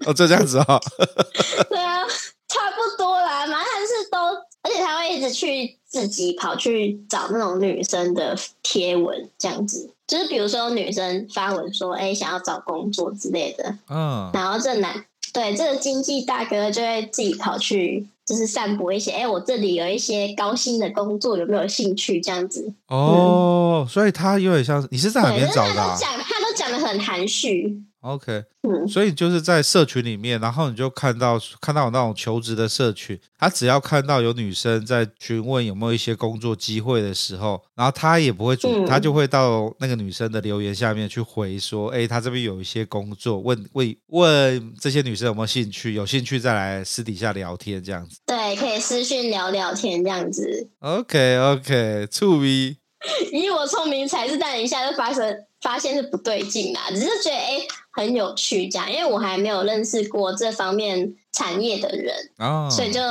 [0.04, 0.78] 哦，就这样子啊、哦。
[1.70, 2.02] 对啊，
[2.46, 4.18] 差不多啦，反正是都，
[4.60, 22.20] 而且他会一直去自己跑去找那种女生的贴文，这样子，就是比如说女生发文说，哎，想要找工作之类的，嗯，然后这男，对，这个经济大哥就会自己跑去就是散播一些，哎，我这里有一些高薪的工作，有没有兴趣？
[22.20, 22.72] 这样子。
[22.88, 25.88] 哦，嗯、所以他有点像你是在哪边找的、啊？
[25.88, 27.82] 他都讲，他都讲的很含蓄。
[28.02, 48.18] OK，嗯，所以就是在社群里面，然后你就看到看到有那种求职的社群，他只要看到有女生在询问有没有一些工作机会的时候，然后他也不会主，嗯、他就会到那个女生的留言下面去回说，哎，他这边有一些工作，问问问这些女生有没有兴趣，有兴趣再来私底下聊天这样子。
[48.26, 50.70] 对，可以私讯聊聊天这样子。
[50.80, 52.81] OK OK，触逼。
[53.32, 57.58] 以我聪明才智，但一下就发生发现是不对劲啦，只是觉得哎。
[57.58, 63.02] 诶很有趣，这样，因为我还没有认识过这方面产业的人，哦，所以就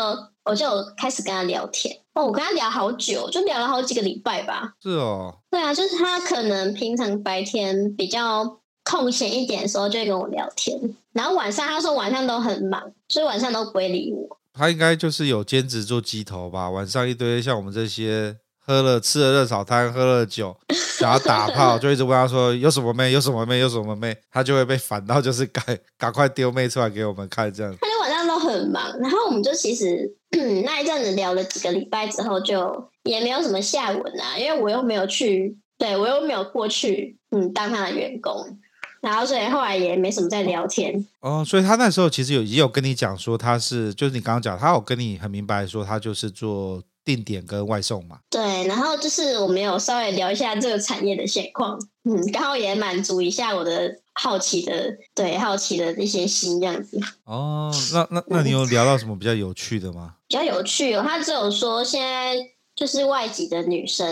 [0.44, 0.66] 我就
[0.98, 1.96] 开始跟他聊天。
[2.16, 4.74] 哦，我跟他聊好久，就聊了好几个礼拜吧。
[4.82, 10.76] 是哦，对啊，就是他可能平常白天比较空闲一点的时候，就会跟我聊天，
[11.14, 14.40] 然后晚上他说晚上都很忙，所以晚上都不会理我。
[14.52, 18.38] 他应该就是有兼职做鸡头吧，晚上一堆像我们这些。
[18.64, 20.56] 喝了吃了热炒摊，喝了酒，
[21.00, 25.64] 想要打炮，就一直问他说有什么妹，有什么妹，有什么妹，他就会被烦到，就是赶
[25.98, 27.76] 赶快丢妹出来给我们看这样。
[27.82, 30.16] 他就晚上都很忙，然后我们就其实
[30.64, 38.60] 那一阵子聊了几个礼拜之后，就也没有什么下文啊，因为我又没有去，对我又没有过去，嗯，当他的员工，
[39.02, 41.04] 然后所以后来也没什么在聊天。
[41.22, 46.84] 哦，所以他那时候其实有也有跟你讲说他是，就是你刚刚讲，他有跟你很明白说他就是做。
[47.04, 57.00] 定点跟外送嘛，对，然后就是我们有稍微聊一下这个产业的现况，嗯，刚好也满足一下我的好奇的，对，好奇的一些心这样子。
[57.26, 60.16] 哦，那那那你有聊到什么比较有趣的吗？
[60.28, 62.36] 比较有趣哦，他只有说现在
[62.76, 64.08] 就是外籍的女生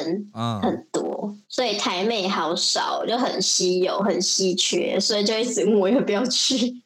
[0.61, 6.81] 很多，嗯、所以台妹好少，就很稀有，很稀缺，所以就一直问我要不要去。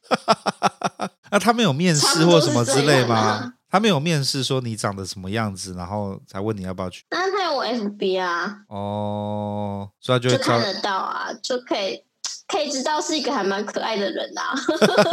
[1.32, 3.54] 那他们有面试或什么之类吗？
[3.74, 7.04] 他没有面试说你长得什么样子，然后才问你要不要去。
[7.10, 8.60] 那他有我 FB 啊。
[8.68, 12.00] 哦，所以他就，就看得到啊，就可以
[12.48, 14.54] 可以知道是一个还蛮可爱的人啊。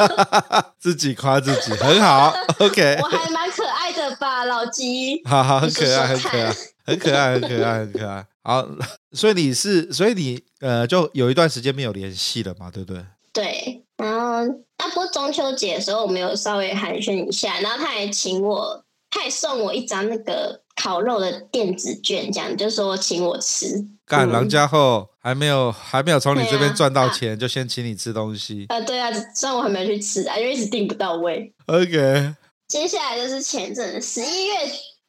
[0.79, 2.99] 自己夸自己很好， OK。
[3.01, 5.23] 我还蛮可爱的吧，老吉。
[5.25, 8.27] 好好，很可爱，很可爱，很可爱，很可爱，很可爱。
[8.43, 8.69] 好，
[9.13, 13.03] 所以你是，所以你呃，就有一段时间没有联系了嘛，对不对？
[13.33, 14.55] 对，然后。
[14.81, 23.87] 啊，不过中秋节的时候，我们有稍微寒暄一下，然后他还请我，他还送我一张那个烤肉的电子券，这样就说请我吃。
[24.07, 28.65] 干，郎家后还没有还没有从你这边赚到钱，啊、就先请你吃东西。
[28.71, 31.53] 啊，对啊，虽然我还没有去吃啊，因为一直订不到位。
[31.69, 32.35] OK。
[32.67, 34.55] 接下来就是前阵十一月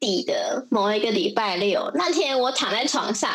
[0.01, 3.31] 底的某一个礼拜六，那天我躺在床上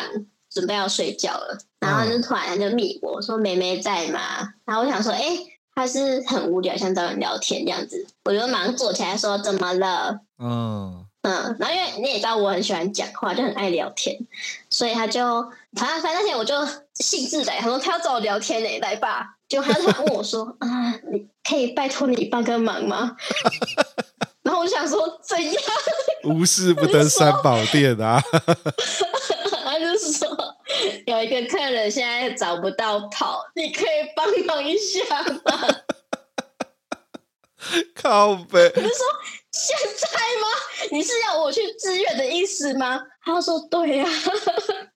[0.51, 4.19] 准备要睡觉了，然后就突然就密我说妹妹在吗？
[4.65, 5.53] 然后我想说，哎、欸。
[5.77, 14.17] 他是很无聊，想找人聊天这样子，我就马上坐起来说：“怎么了？”嗯嗯，然后因为你也知道我很喜欢讲话，就很爱聊天，
[14.71, 16.55] 所以他就反正反正那天我就
[16.95, 19.35] 兴致来，他说他要找我聊天呢，来吧。
[19.47, 23.15] 就他就问我说：“啊，你可以拜托你帮个忙吗？”
[24.41, 25.63] 然后我想说怎样？
[26.23, 28.19] 无事不登三宝殿啊！
[29.63, 30.46] 他就是说。
[31.05, 35.67] 有一个客人现在找不到跑，你可以帮忙一下吗？
[37.93, 38.71] 靠北！
[38.75, 39.05] 你是说
[39.51, 40.07] 现在
[40.41, 40.47] 吗？
[40.91, 43.01] 你是要我去自愿的意思吗？
[43.25, 44.11] 他说对呀、啊，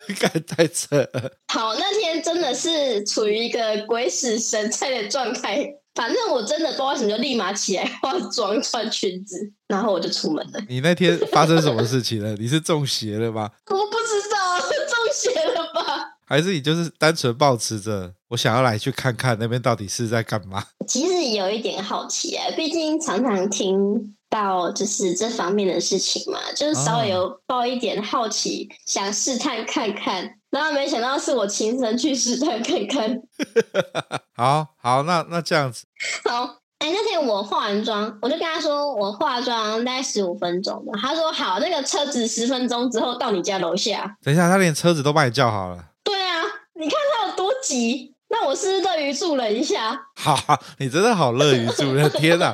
[0.07, 1.31] 你敢太扯了。
[1.51, 5.73] 好，那天真的是处于一个鬼使神差的状态。
[5.93, 10.61] 反正我真的不知道为什么就立马起来化妆穿裙子，然后我就出门了。
[10.69, 12.33] 你那天发生什么事情了？
[12.35, 13.51] 你是中邪了吗？
[13.69, 14.20] 我不知
[15.29, 16.17] 道，中邪了吧？
[16.25, 20.63] 还是你就是单纯抱持着我想要来去看看那边到底是在干嘛？
[20.87, 30.37] 其实有一点好奇啊，毕竟常常听到就是这方面的事情嘛，就是稍微有抱一点好奇，哦、想试探看看。
[30.49, 33.21] 然后没想到是我亲身去试探看看。
[34.35, 35.85] 好好，那那这样子。
[36.25, 40.99] 好，哎，那天我化完妆，我就跟他说我化妆大概十五分钟吧。
[40.99, 44.17] 他说好，那个车子十分钟之后到你家楼下。
[44.23, 45.77] 等一下，他连车子都帮你叫好了。
[46.03, 46.41] 对啊，
[46.73, 48.15] 你看他有多急。
[48.29, 49.95] 那我是乐于助人一下。
[50.15, 50.35] 好，
[50.79, 52.51] 你真的好乐于助人，天哪。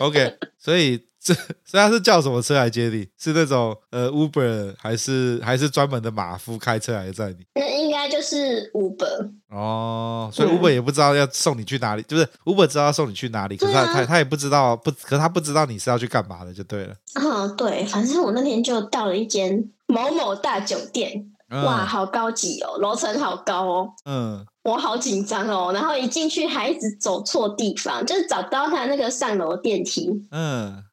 [0.00, 1.06] OK，所以。
[1.26, 1.34] 这
[1.64, 3.04] 所以他是叫什么车来接你？
[3.18, 7.44] 是那种呃 Uber 还是还是专门的马夫开车来载你？
[7.56, 10.30] 那应该就是 Uber 哦。
[10.32, 16.94] 所以 Uber 也不知道要送你去哪里，嗯、就是 Uber 知道要送你去哪里，可是他、啊、他他也不知道不，可是他不知道你是要去干嘛的，就对了。
[17.14, 30.84] 嗯，对，反正我那天就到了一间某某大酒店，嗯、哇，好高级哦，楼层好高哦，嗯，我好紧张哦，然后一进去还一直走错地方，就是找不到他那个上楼电梯，嗯。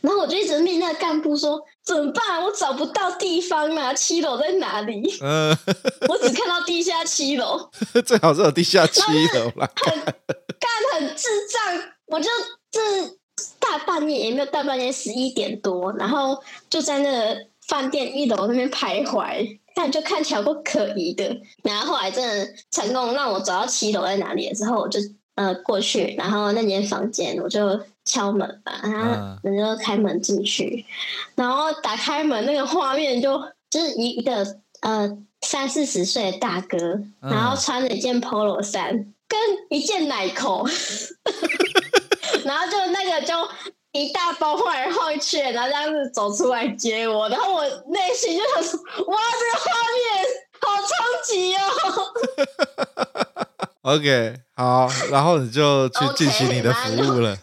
[0.00, 2.42] 然后我就一直命那个干部说怎么办？
[2.42, 5.02] 我找不到地方啊，七楼在哪里？
[5.22, 5.56] 嗯，
[6.08, 7.68] 我只看到地下七楼，
[8.04, 9.00] 最好是有地下七
[9.34, 9.70] 楼啦。
[9.76, 12.28] 很干很智障，我就
[12.70, 12.80] 这
[13.58, 19.58] 大半夜也没有大半夜十一点多，然后就在那个饭店一楼那边徘徊。
[19.74, 24.98] 但就看起来不可疑的，然后后来真的成功让我找到七楼在哪里了之后，我就
[25.36, 27.78] 呃过去，然后那间房间我就
[28.08, 30.84] 敲门吧，然后人就开门进去，
[31.36, 33.38] 然后打开门那个画面就
[33.70, 34.44] 就是一个
[34.80, 36.76] 呃三四十岁的大哥，
[37.20, 38.90] 然后穿着一件 polo 衫
[39.28, 39.38] 跟
[39.68, 40.66] 一件奶口，
[42.44, 43.34] 然后就那个就。
[43.92, 48.78] 一大包晃来晃去，然后这样子走出来接我，然后我内心就想说
[49.08, 50.04] ：“哇，这个画面
[50.60, 50.88] 好冲
[51.24, 51.58] 击哦。
[53.96, 57.34] ”OK，好，然后你就去进行你的服务了。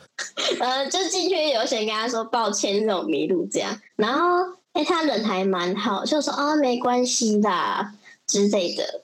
[0.60, 4.38] 呃，就进去有先跟他说抱歉，这种迷路这样，然后
[4.74, 7.94] 哎，他人还蛮好，就说啊、哦、没关系啦
[8.28, 9.02] 之类的。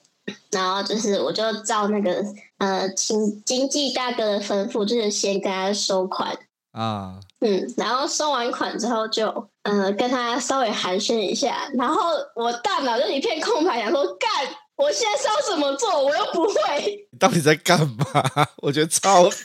[0.50, 2.24] 然后就是我就照那个
[2.58, 6.38] 呃经经济大哥的吩咐，就是先跟他收款。
[6.70, 14.30] 啊，嗯，然后收完款之后就，呃，跟他稍微寒暄一下，然后我大脑就一片空白，想说干，
[14.76, 16.02] 我现在是要怎么做？
[16.04, 17.06] 我又不会。
[17.10, 18.22] 你到底在干嘛？
[18.62, 19.24] 我觉得超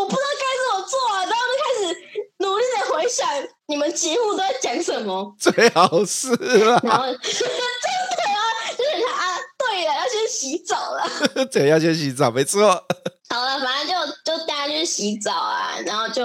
[0.00, 1.94] 我不知道该怎么做啊，然后就开始
[2.38, 3.28] 努力的回想
[3.66, 5.36] 你们节目都在讲什么。
[5.38, 6.80] 最好是啊。
[6.82, 8.40] 然后真的啊，
[8.76, 11.06] 就是他啊，对了，要先洗澡了。
[11.52, 12.82] 对，要先洗澡，没错。
[13.28, 13.94] 好了，反正就
[14.24, 16.24] 就带他去洗澡啊，然后就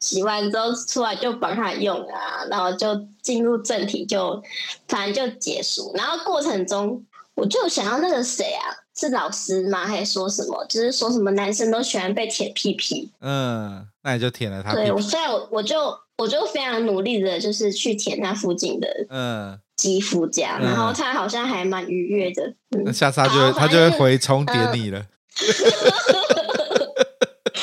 [0.00, 2.88] 洗完之后出来就帮他用啊，然后就
[3.22, 4.42] 进入正题就，就
[4.88, 5.92] 反正就结束。
[5.94, 7.04] 然后过程中
[7.36, 8.64] 我就想要那个谁啊，
[8.96, 9.86] 是老师吗？
[9.86, 10.64] 还是说什么？
[10.68, 13.10] 就是说什么男生都喜欢被舔屁屁。
[13.20, 14.82] 嗯，那你就舔了他屁屁。
[14.84, 22.42] 对，我虽然我我就我就非常努力的，就是去舔他附近的嗯肌肤这样，嗯、然后他好像还蛮愉悦的。
[22.76, 25.00] 嗯、那下次他就会他就会回冲点你了。
[25.00, 25.06] 嗯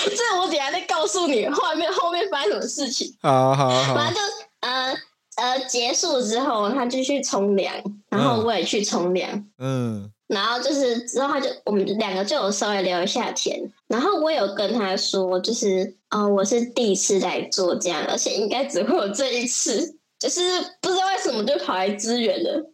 [0.10, 3.16] 这我等下再告诉你后面后面发生什么事情。
[3.22, 4.22] 好好好，反正就
[4.62, 4.96] 呃
[5.38, 7.74] 呃结束之后，他就去冲凉，
[8.10, 9.46] 然后我也去冲凉。
[9.58, 20.42] 嗯，然后就是之后他就我们两个就有稍微聊一下天，然后我有跟他说，就是哦、呃，我是第一次来做这样，而且应该只会有这一次， 就是
[20.82, 22.72] 不知道为什么就跑来支援了。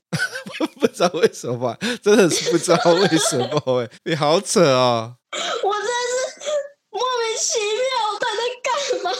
[0.79, 5.15] 不知道为什么，真的是不知道为什么哎，你好扯哦！
[5.33, 5.91] 我真的
[6.39, 6.49] 是
[6.91, 7.91] 莫名其妙，
[8.21, 8.71] 他在干
[9.03, 9.11] 嘛？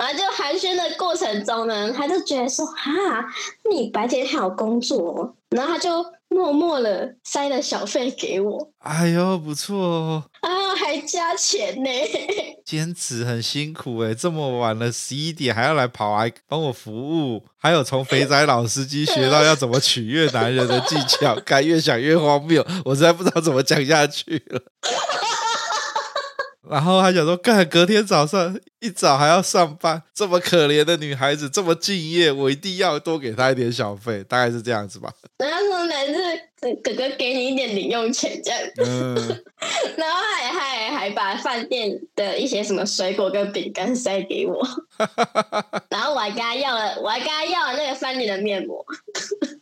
[0.00, 2.90] 反正就寒暄的过程中呢，他就觉得说：“哈，
[3.70, 8.70] 你白天还有工作。”然后他就默默的塞了小费给我。
[8.78, 10.24] 哎呦，不错哦！
[10.40, 11.90] 啊，还加钱呢！
[12.64, 16.92] 兼职很辛苦哎，这么晚了，十一点还要来跑来帮我服
[17.34, 24.62] 务，还有从肥仔老司机学到要怎么取悦男人的技巧， 该越想越荒谬，我实在不知道怎么讲下去了。
[26.68, 35.10] 然后他想说，干，隔天早上一早还要上班，这么可怜的女孩子这么敬业，我一定要多给她一点小费，大概是这样子吧。
[35.38, 39.14] 然后说，每次哥哥给你一点零用钱这样子，嗯、
[39.96, 44.60] 然后还还还把饭店的一些什么水果跟饼干塞给我，
[45.88, 48.84] 然后我还跟他要了，我还跟他要了那个饭店的面膜。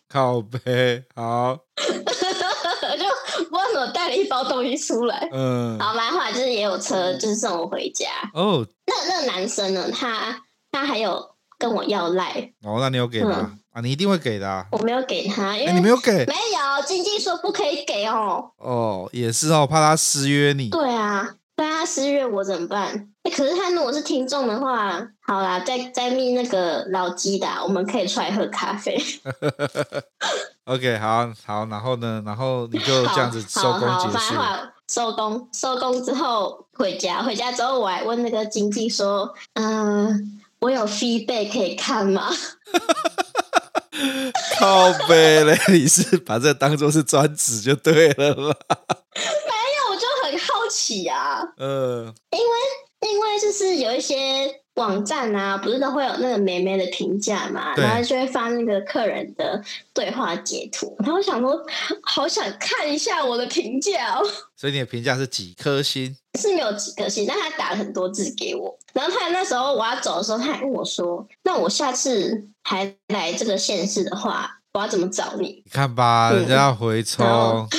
[0.08, 5.28] 靠北，好， 就不知道怎么带了一包东西出来。
[5.32, 8.06] 嗯，好，后来就是也有车，就是送我回家。
[8.32, 9.90] 哦，那那个男生呢？
[9.92, 10.42] 他
[10.72, 11.22] 他还有
[11.58, 12.52] 跟我要赖。
[12.62, 13.80] 哦，那你有给他、嗯、啊？
[13.82, 14.66] 你一定会给的、啊。
[14.72, 18.50] 我没有给他，因为、欸、你没有给，没有经济说不可以给哦。
[18.56, 20.70] 哦，也是哦，怕他失约你。
[20.70, 21.34] 对啊。
[21.54, 23.10] 怕他失约我怎么办？
[23.28, 28.98] 哎，可是他如果是听众的话，好啦，再再密那个老鸡的，我们可以出来喝咖啡。
[30.64, 34.34] OK，好好，然后呢，然后你就这样子收工结束。
[34.88, 40.18] 收工，收工之后回家，回家之后我还问那个经纪说：“嗯、呃，
[40.60, 42.30] 我有 feedback 可以看吗？”
[44.58, 48.54] 靠背嘞，你是把这当做是专职就对了吧？
[50.70, 52.44] 起啊，嗯，因为
[53.00, 54.14] 因为就是有一些
[54.74, 61.60] 网站啊，不是都会有那个美眉的评价嘛，然后就会发那个客人的对话截图，然后我想说，
[62.02, 64.22] 好想看一下我的评价哦。
[64.56, 66.16] 所以你的评价是几颗星？
[66.38, 68.76] 是没有几颗星，但他打了很多字给我。
[68.92, 77.68] 然后他那时候我要走的时候，他还问我说：“那我下次还来这个县市的话，我要怎么找你？”你看吧，嗯、人家要回冲。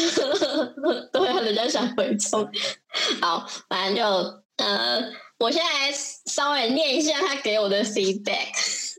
[1.12, 2.50] 对啊，人家想回冲，
[3.22, 5.92] 好，反正就呃，我现在
[6.26, 8.54] 稍微念一下他给我的 feedback。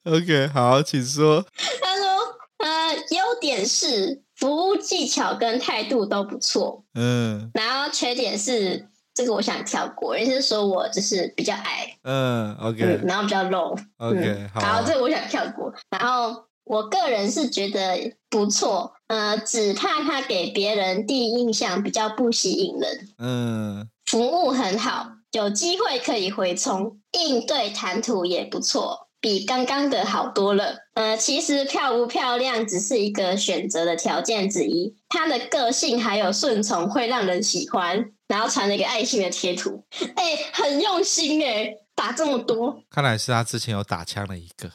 [0.05, 1.45] OK，好，请说。
[1.81, 2.07] 他说，
[2.59, 6.85] 呃，优点是服务技巧跟态度都不错。
[6.95, 7.51] 嗯。
[7.55, 11.97] 然后缺点是这个我想跳过，意思是说我就是比较矮。
[12.03, 13.07] 嗯，OK、嗯。
[13.07, 13.79] 然后比较 low。
[13.99, 15.73] OK，、嗯、好，好，这个我想跳过。
[15.91, 16.45] 然后。
[16.65, 23.09] 我个人是觉得不错，呃，只怕他给别人第一印象比较不吸引人。
[23.19, 30.77] 嗯，服务很好，有机会可以回冲，应对谈吐也不错，比刚刚的好多了。
[30.95, 38.13] 呃，其实漂不漂亮只是一个选择的条件之一，他的个性还有顺从会让人喜欢。
[38.31, 44.71] 然后传了一个爱心的贴图，哎，很用心哎，打这么多，看来是他之前有打枪的一个。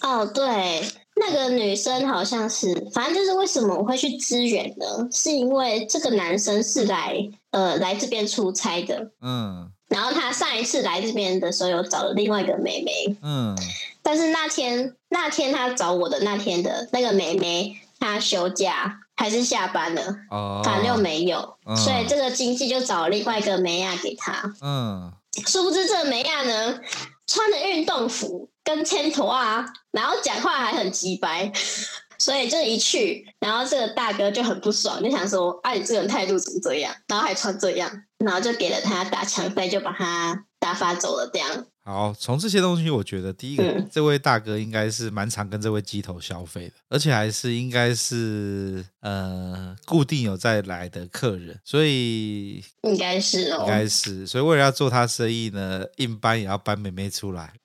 [0.00, 0.82] 哦，对。
[1.16, 5.06] 那个女生好像是，反正就是为什么我会去支援呢？
[5.12, 7.14] 是因为这个男生是来
[7.50, 13.56] 呃来这边出差的，嗯，然后他上一次来这边的时候有找了另外一个妹妹，嗯，
[14.02, 25.12] 但是那天那天他找我的那天的那个妹妹她休假还是下班了，哦，反正又没有，嗯，所以这个经纪就找了另外一个梅亚给他，嗯，
[25.46, 26.80] 殊不知这个梅亚呢
[27.26, 28.48] 穿着运动服。
[28.66, 31.52] 跟铅头啊，然后讲话还很直白，
[32.16, 36.90] 所以这一去，然后这个大哥就很不爽，就想说：“啊，你这个人态度怎么这样？
[37.06, 37.90] 然后还穿这样，
[38.24, 41.66] 然后就给了他打枪费，就把他打发走了。”这样。
[41.84, 57.52] 好，从这些东西，我觉得第一个，嗯、这位大哥应该是蛮常跟这位鸡头消费的，而且还是应该是呃固定有在来的客人，所以应该是哦，应该是，所以为了要做他生意呢，硬搬也要搬妹妹出来。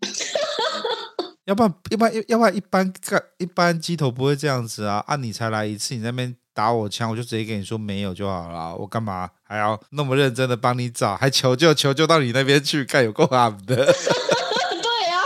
[1.45, 5.03] 要不然，要不然要不然一般干一般鸡头不会这样子啊！
[5.07, 8.76] 啊，你才来一次，你那边打我枪，我就直接跟你说没有就好了。
[8.76, 13.78] 我干嘛还要那么认真的帮你找，还求救求救到你那边去，看有够狠的。
[14.84, 15.24] 对啊，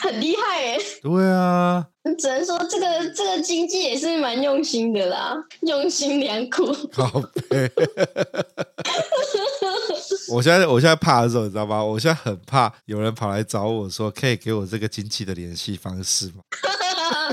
[0.00, 0.76] 很 厉害耶。
[1.00, 1.86] 对啊，
[2.18, 6.66] 只能说这个这个经济也是蛮用心的啦，用心良苦。
[6.92, 7.70] 好呗。
[10.32, 11.84] 我现在我现在怕的时候，你知道吗？
[11.84, 16.42] 我现在很怕有人跑来找我说，可以给我这个经济的联系方式吗？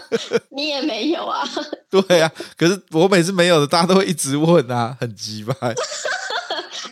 [0.52, 1.44] 你也没有啊？
[1.90, 5.54] 对啊，可是我每次没有的，大家都会一直问啊，很鸡掰。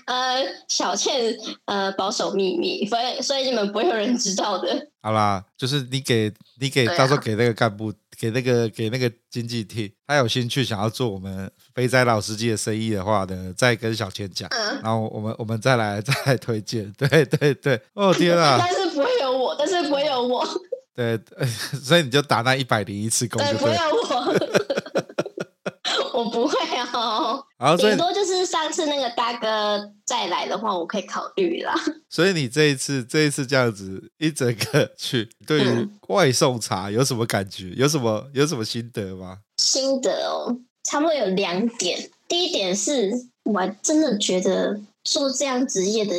[0.05, 4.88] 呃，小倩呃保守秘密，所以所以你们不会有人知道的。
[5.01, 7.93] 好啦，就是你给你给到时候给那个干部。
[8.17, 18.55] 给那个给那个经济厅，他有兴趣想要做我们肥仔老司机的生意的话呢，再跟小倩讲，嗯、然后我们我们再来再来推荐，对对对，哦天啊！
[18.57, 20.47] 但是不会有我，但是不会有我，
[20.96, 21.20] 对，
[21.84, 24.36] 所以你就打那一百零一次工就对，不要我。
[26.14, 26.56] 我 不会
[27.58, 31.74] 哦，顶多就是上次那个大哥再来的话，我可以考虑啦。
[32.10, 37.72] 所以你这一次这一次这样子一整个去，对于外送茶有什么感觉？
[37.76, 39.39] 有什么有什么心得吗？
[39.58, 42.10] 心得哦，差不多有两点。
[42.30, 43.12] 第一点是
[43.43, 46.18] 我还真的觉得做这样职业的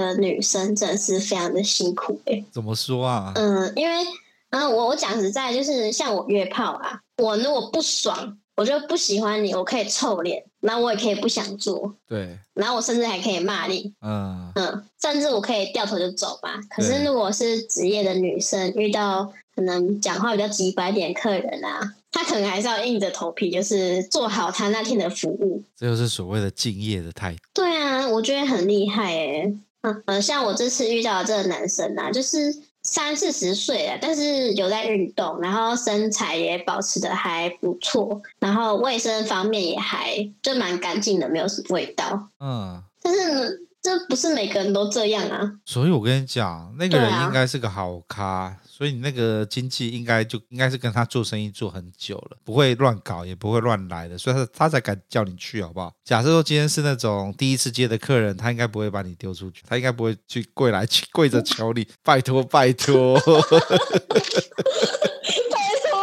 [0.00, 2.44] 的女生真的是非常的辛苦哎。
[2.50, 3.32] 怎么说啊？
[3.34, 4.04] 嗯，因为
[4.50, 8.38] 嗯，我我讲实在，就是像我约炮啊，我如果不爽。
[8.58, 16.58] 我就不喜欢你，我可以臭脸，然后我也可以不想做，对，然后我甚至还可以骂你，嗯嗯，甚至我可以掉头就走吧。
[16.68, 25.62] 可是如果是职业的女生，遇到可能讲话比较直白点客人啊，她可能还是要硬着头皮，就是做好她那天的服务。
[25.76, 27.38] 这就是所谓的敬业的态度。
[27.54, 29.56] 对啊，我觉得很厉害诶。
[29.82, 32.62] 嗯呃，像我这次遇到的这个男生啊，就是。
[32.80, 42.28] 三四十岁了，但是有在运动，然后身材也保持的还不错，然后卫生方面也还就蛮干净的，没有什么味道。
[42.40, 43.40] 嗯，但是呢，
[43.82, 45.52] 这不是每个人都这样啊。
[45.66, 48.56] 所以我跟你讲，那个人应该是个好咖。
[48.78, 55.92] 所以你那个经纪应该就应该是跟他做生意做很久了，不会乱搞，也不会乱来的，所以他他才敢叫你去，好不好？
[56.04, 63.50] 假设说今天是那种第一次接的客人，他应该不会把你丢出去，他应该不会去跪来跪着求你，拜托 拜托，拜托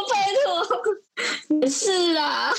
[0.09, 2.51] 拜托，是啊，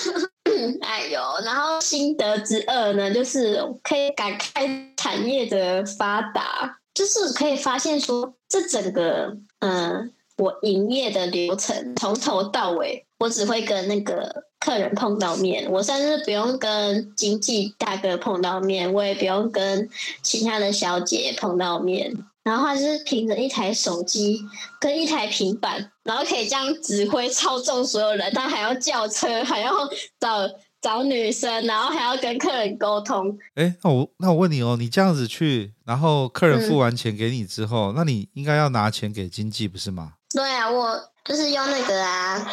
[0.80, 6.78] 哎呦，然后心得之二呢，就是可以感慨产业的发达。
[6.96, 19.90] 就是可以发现说，这整个嗯、我营业的流程从头到尾，我只会跟那个客人碰到面，我甚至不用跟经纪大哥碰到面，我也不用跟
[20.22, 24.40] 其他的小姐碰到面，然后他就是凭着一台手机
[24.80, 29.70] 跟一台平板，然后可以这样指挥操纵所有人，他还要叫车，还要
[30.18, 30.48] 找
[30.86, 33.36] 找女生，然后还要跟客人沟通。
[33.56, 40.12] 哎，那我那我问你哦，你这样子去，然后客人付完钱给你之后，嗯、那你应该要拿钱给经纪不是吗？
[40.32, 42.46] 对啊，我就是用那个啊。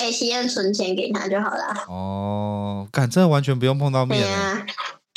[0.00, 1.84] ATM 存钱给他就好了。
[1.86, 4.18] 哦，干，真的完全不用碰到面。
[4.18, 4.66] 对啊，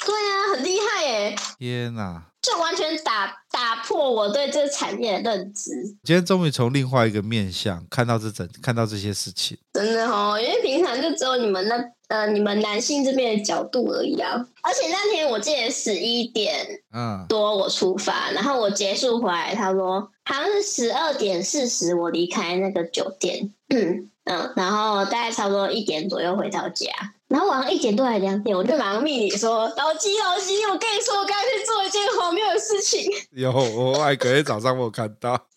[0.06, 1.36] 对啊，很厉害耶！
[1.58, 5.72] 天哪，就完全打打破我对这个产业的认知。
[6.04, 9.58] 今天终于从另外一个面向看到这整看到这些事情。
[9.74, 11.76] 真的哦，因为平常就只有你们那
[12.08, 14.46] 呃你们男性这边的角度而已啊。
[14.62, 23.54] 而且那天我记得十一点嗯多我出发，嗯、然后我结束回来，他说好像是十二点四十我离开那个酒店。
[23.70, 24.10] 嗯。
[24.30, 26.90] 嗯，然后大概差不多一点左右回到家，
[27.30, 33.10] 然后晚上一点多还两点，我就马上密你说，老吉老吉，我跟你说，我刚才去做一件荒谬的事情。
[33.32, 35.48] 有，我还隔天早上我有看到。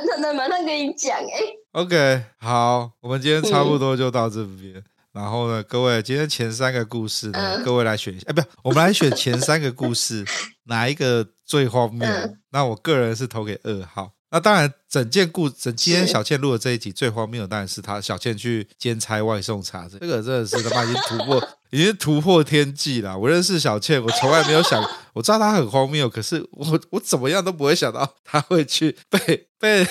[0.04, 1.40] 那层层的马上跟你讲哎。
[1.72, 4.74] OK，好，我们今天差不多就到这边。
[4.74, 10.24] 嗯、然后呢，各位，今天前三个故事呢，嗯、各位来选一下，哎，不要，我们来选前三个故事，
[10.66, 12.08] 哪一个最荒谬？
[12.08, 14.12] 嗯、那我个人是投给二号。
[14.34, 23.16] 那当然，整件故整今天小倩录的这一集最荒谬的当然是她小倩去兼差外送茶，这个真的是他妈已经突破， 已经突破天际了。
[23.16, 29.84] 我认识小倩，我从来没有想，我知道她很荒谬，可是我我怎么样都不会想到她会去被被，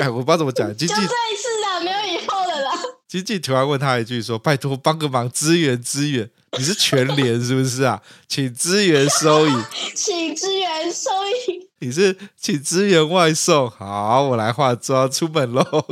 [0.00, 2.72] 哎，我不知道怎么讲，经纪就这一次啊，没有以后了啦。
[3.14, 8.02] 经纪突然问他一句说：“拜托帮个忙，支援支援，你是全联是不是啊？
[8.26, 11.10] 请支援收银，请支援收
[11.46, 15.62] 银。”你是请支援外送，好，我来化妆出门喽。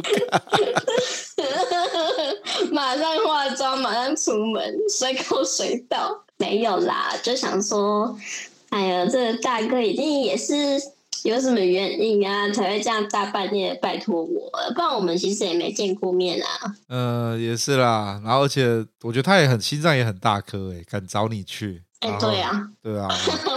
[2.73, 6.25] 马上化妆，马上出门，随口随到。
[6.39, 8.19] 没有啦，就想说，
[8.71, 10.83] 哎呀，这个大哥一定也是
[11.25, 16.47] 有什么原因啊，才会这样大半夜拜托我，不然我们其实也没见过面啊。
[16.89, 21.83] 嗯、呃，也是啦，然后而且我觉得他也很心脏也很大颗，哎，敢找你去。
[22.01, 23.09] 哎，对啊，对啊，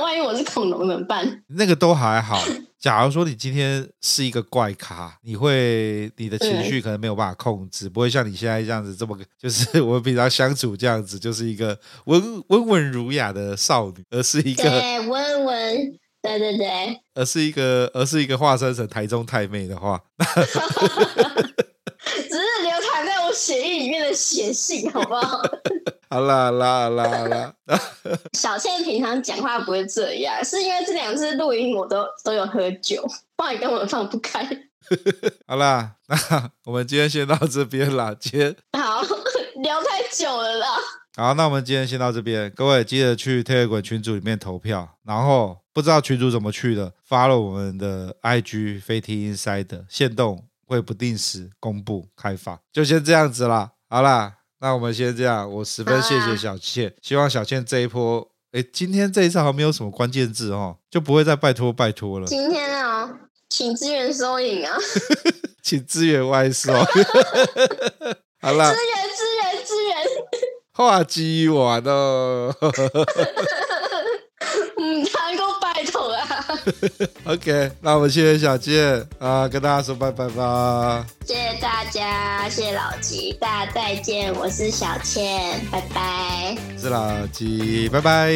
[0.02, 1.42] 万一我是恐龙怎么办？
[1.50, 2.40] 那个都还好。
[2.78, 20.34] 假如说你今天是一个怪咖，你会你的情绪可能没有办法控制，嗯、不会像你现在这样子这么，就是 我们平常相处这样子，就是一个温温文儒雅的少女，而是一个对温文，对对对，而是一个而是一个化身成台中太妹的话， 只
[22.30, 25.42] 是流淌在我血液里面的血性，好不好？
[26.10, 27.54] 好啦啦啦啦！
[28.34, 33.06] 小倩平常讲话不会这样，是因为这两次录音我都都有喝酒，
[33.36, 34.48] 不然根本放不开。
[35.48, 39.02] 好啦，那我们今天先到这边啦，今天好
[39.64, 40.68] 聊太久了啦。
[41.18, 53.72] 好，那我们今天先到这边，各位记得去 Telegram 群组里面投票，然后不知道群主怎么去的，follow 我们的 IG FETI Insider 限动会不定时公布开放，就先这样子啦。
[53.90, 54.34] 好啦。
[54.60, 62.26] 那我们先这样，我十分谢谢小倩，啊、希望小倩这一波，哎，今天这一次好像没有什么关键字哦，就不会再拜托拜托了。
[62.26, 64.76] 今天啊，请支援收银啊，
[65.62, 66.74] 请支援外收。
[68.42, 69.98] 好了啦，支援支援支援，
[70.76, 72.54] 话机完了。
[74.78, 76.46] 嗯，能够拜托啊。
[77.26, 81.06] OK，那我们谢谢小倩啊，跟大家说拜拜吧。
[81.26, 86.58] 谢谢大家，谢谢老吉，大家再见，我是小倩，拜拜。
[86.78, 88.34] 是老吉，拜拜。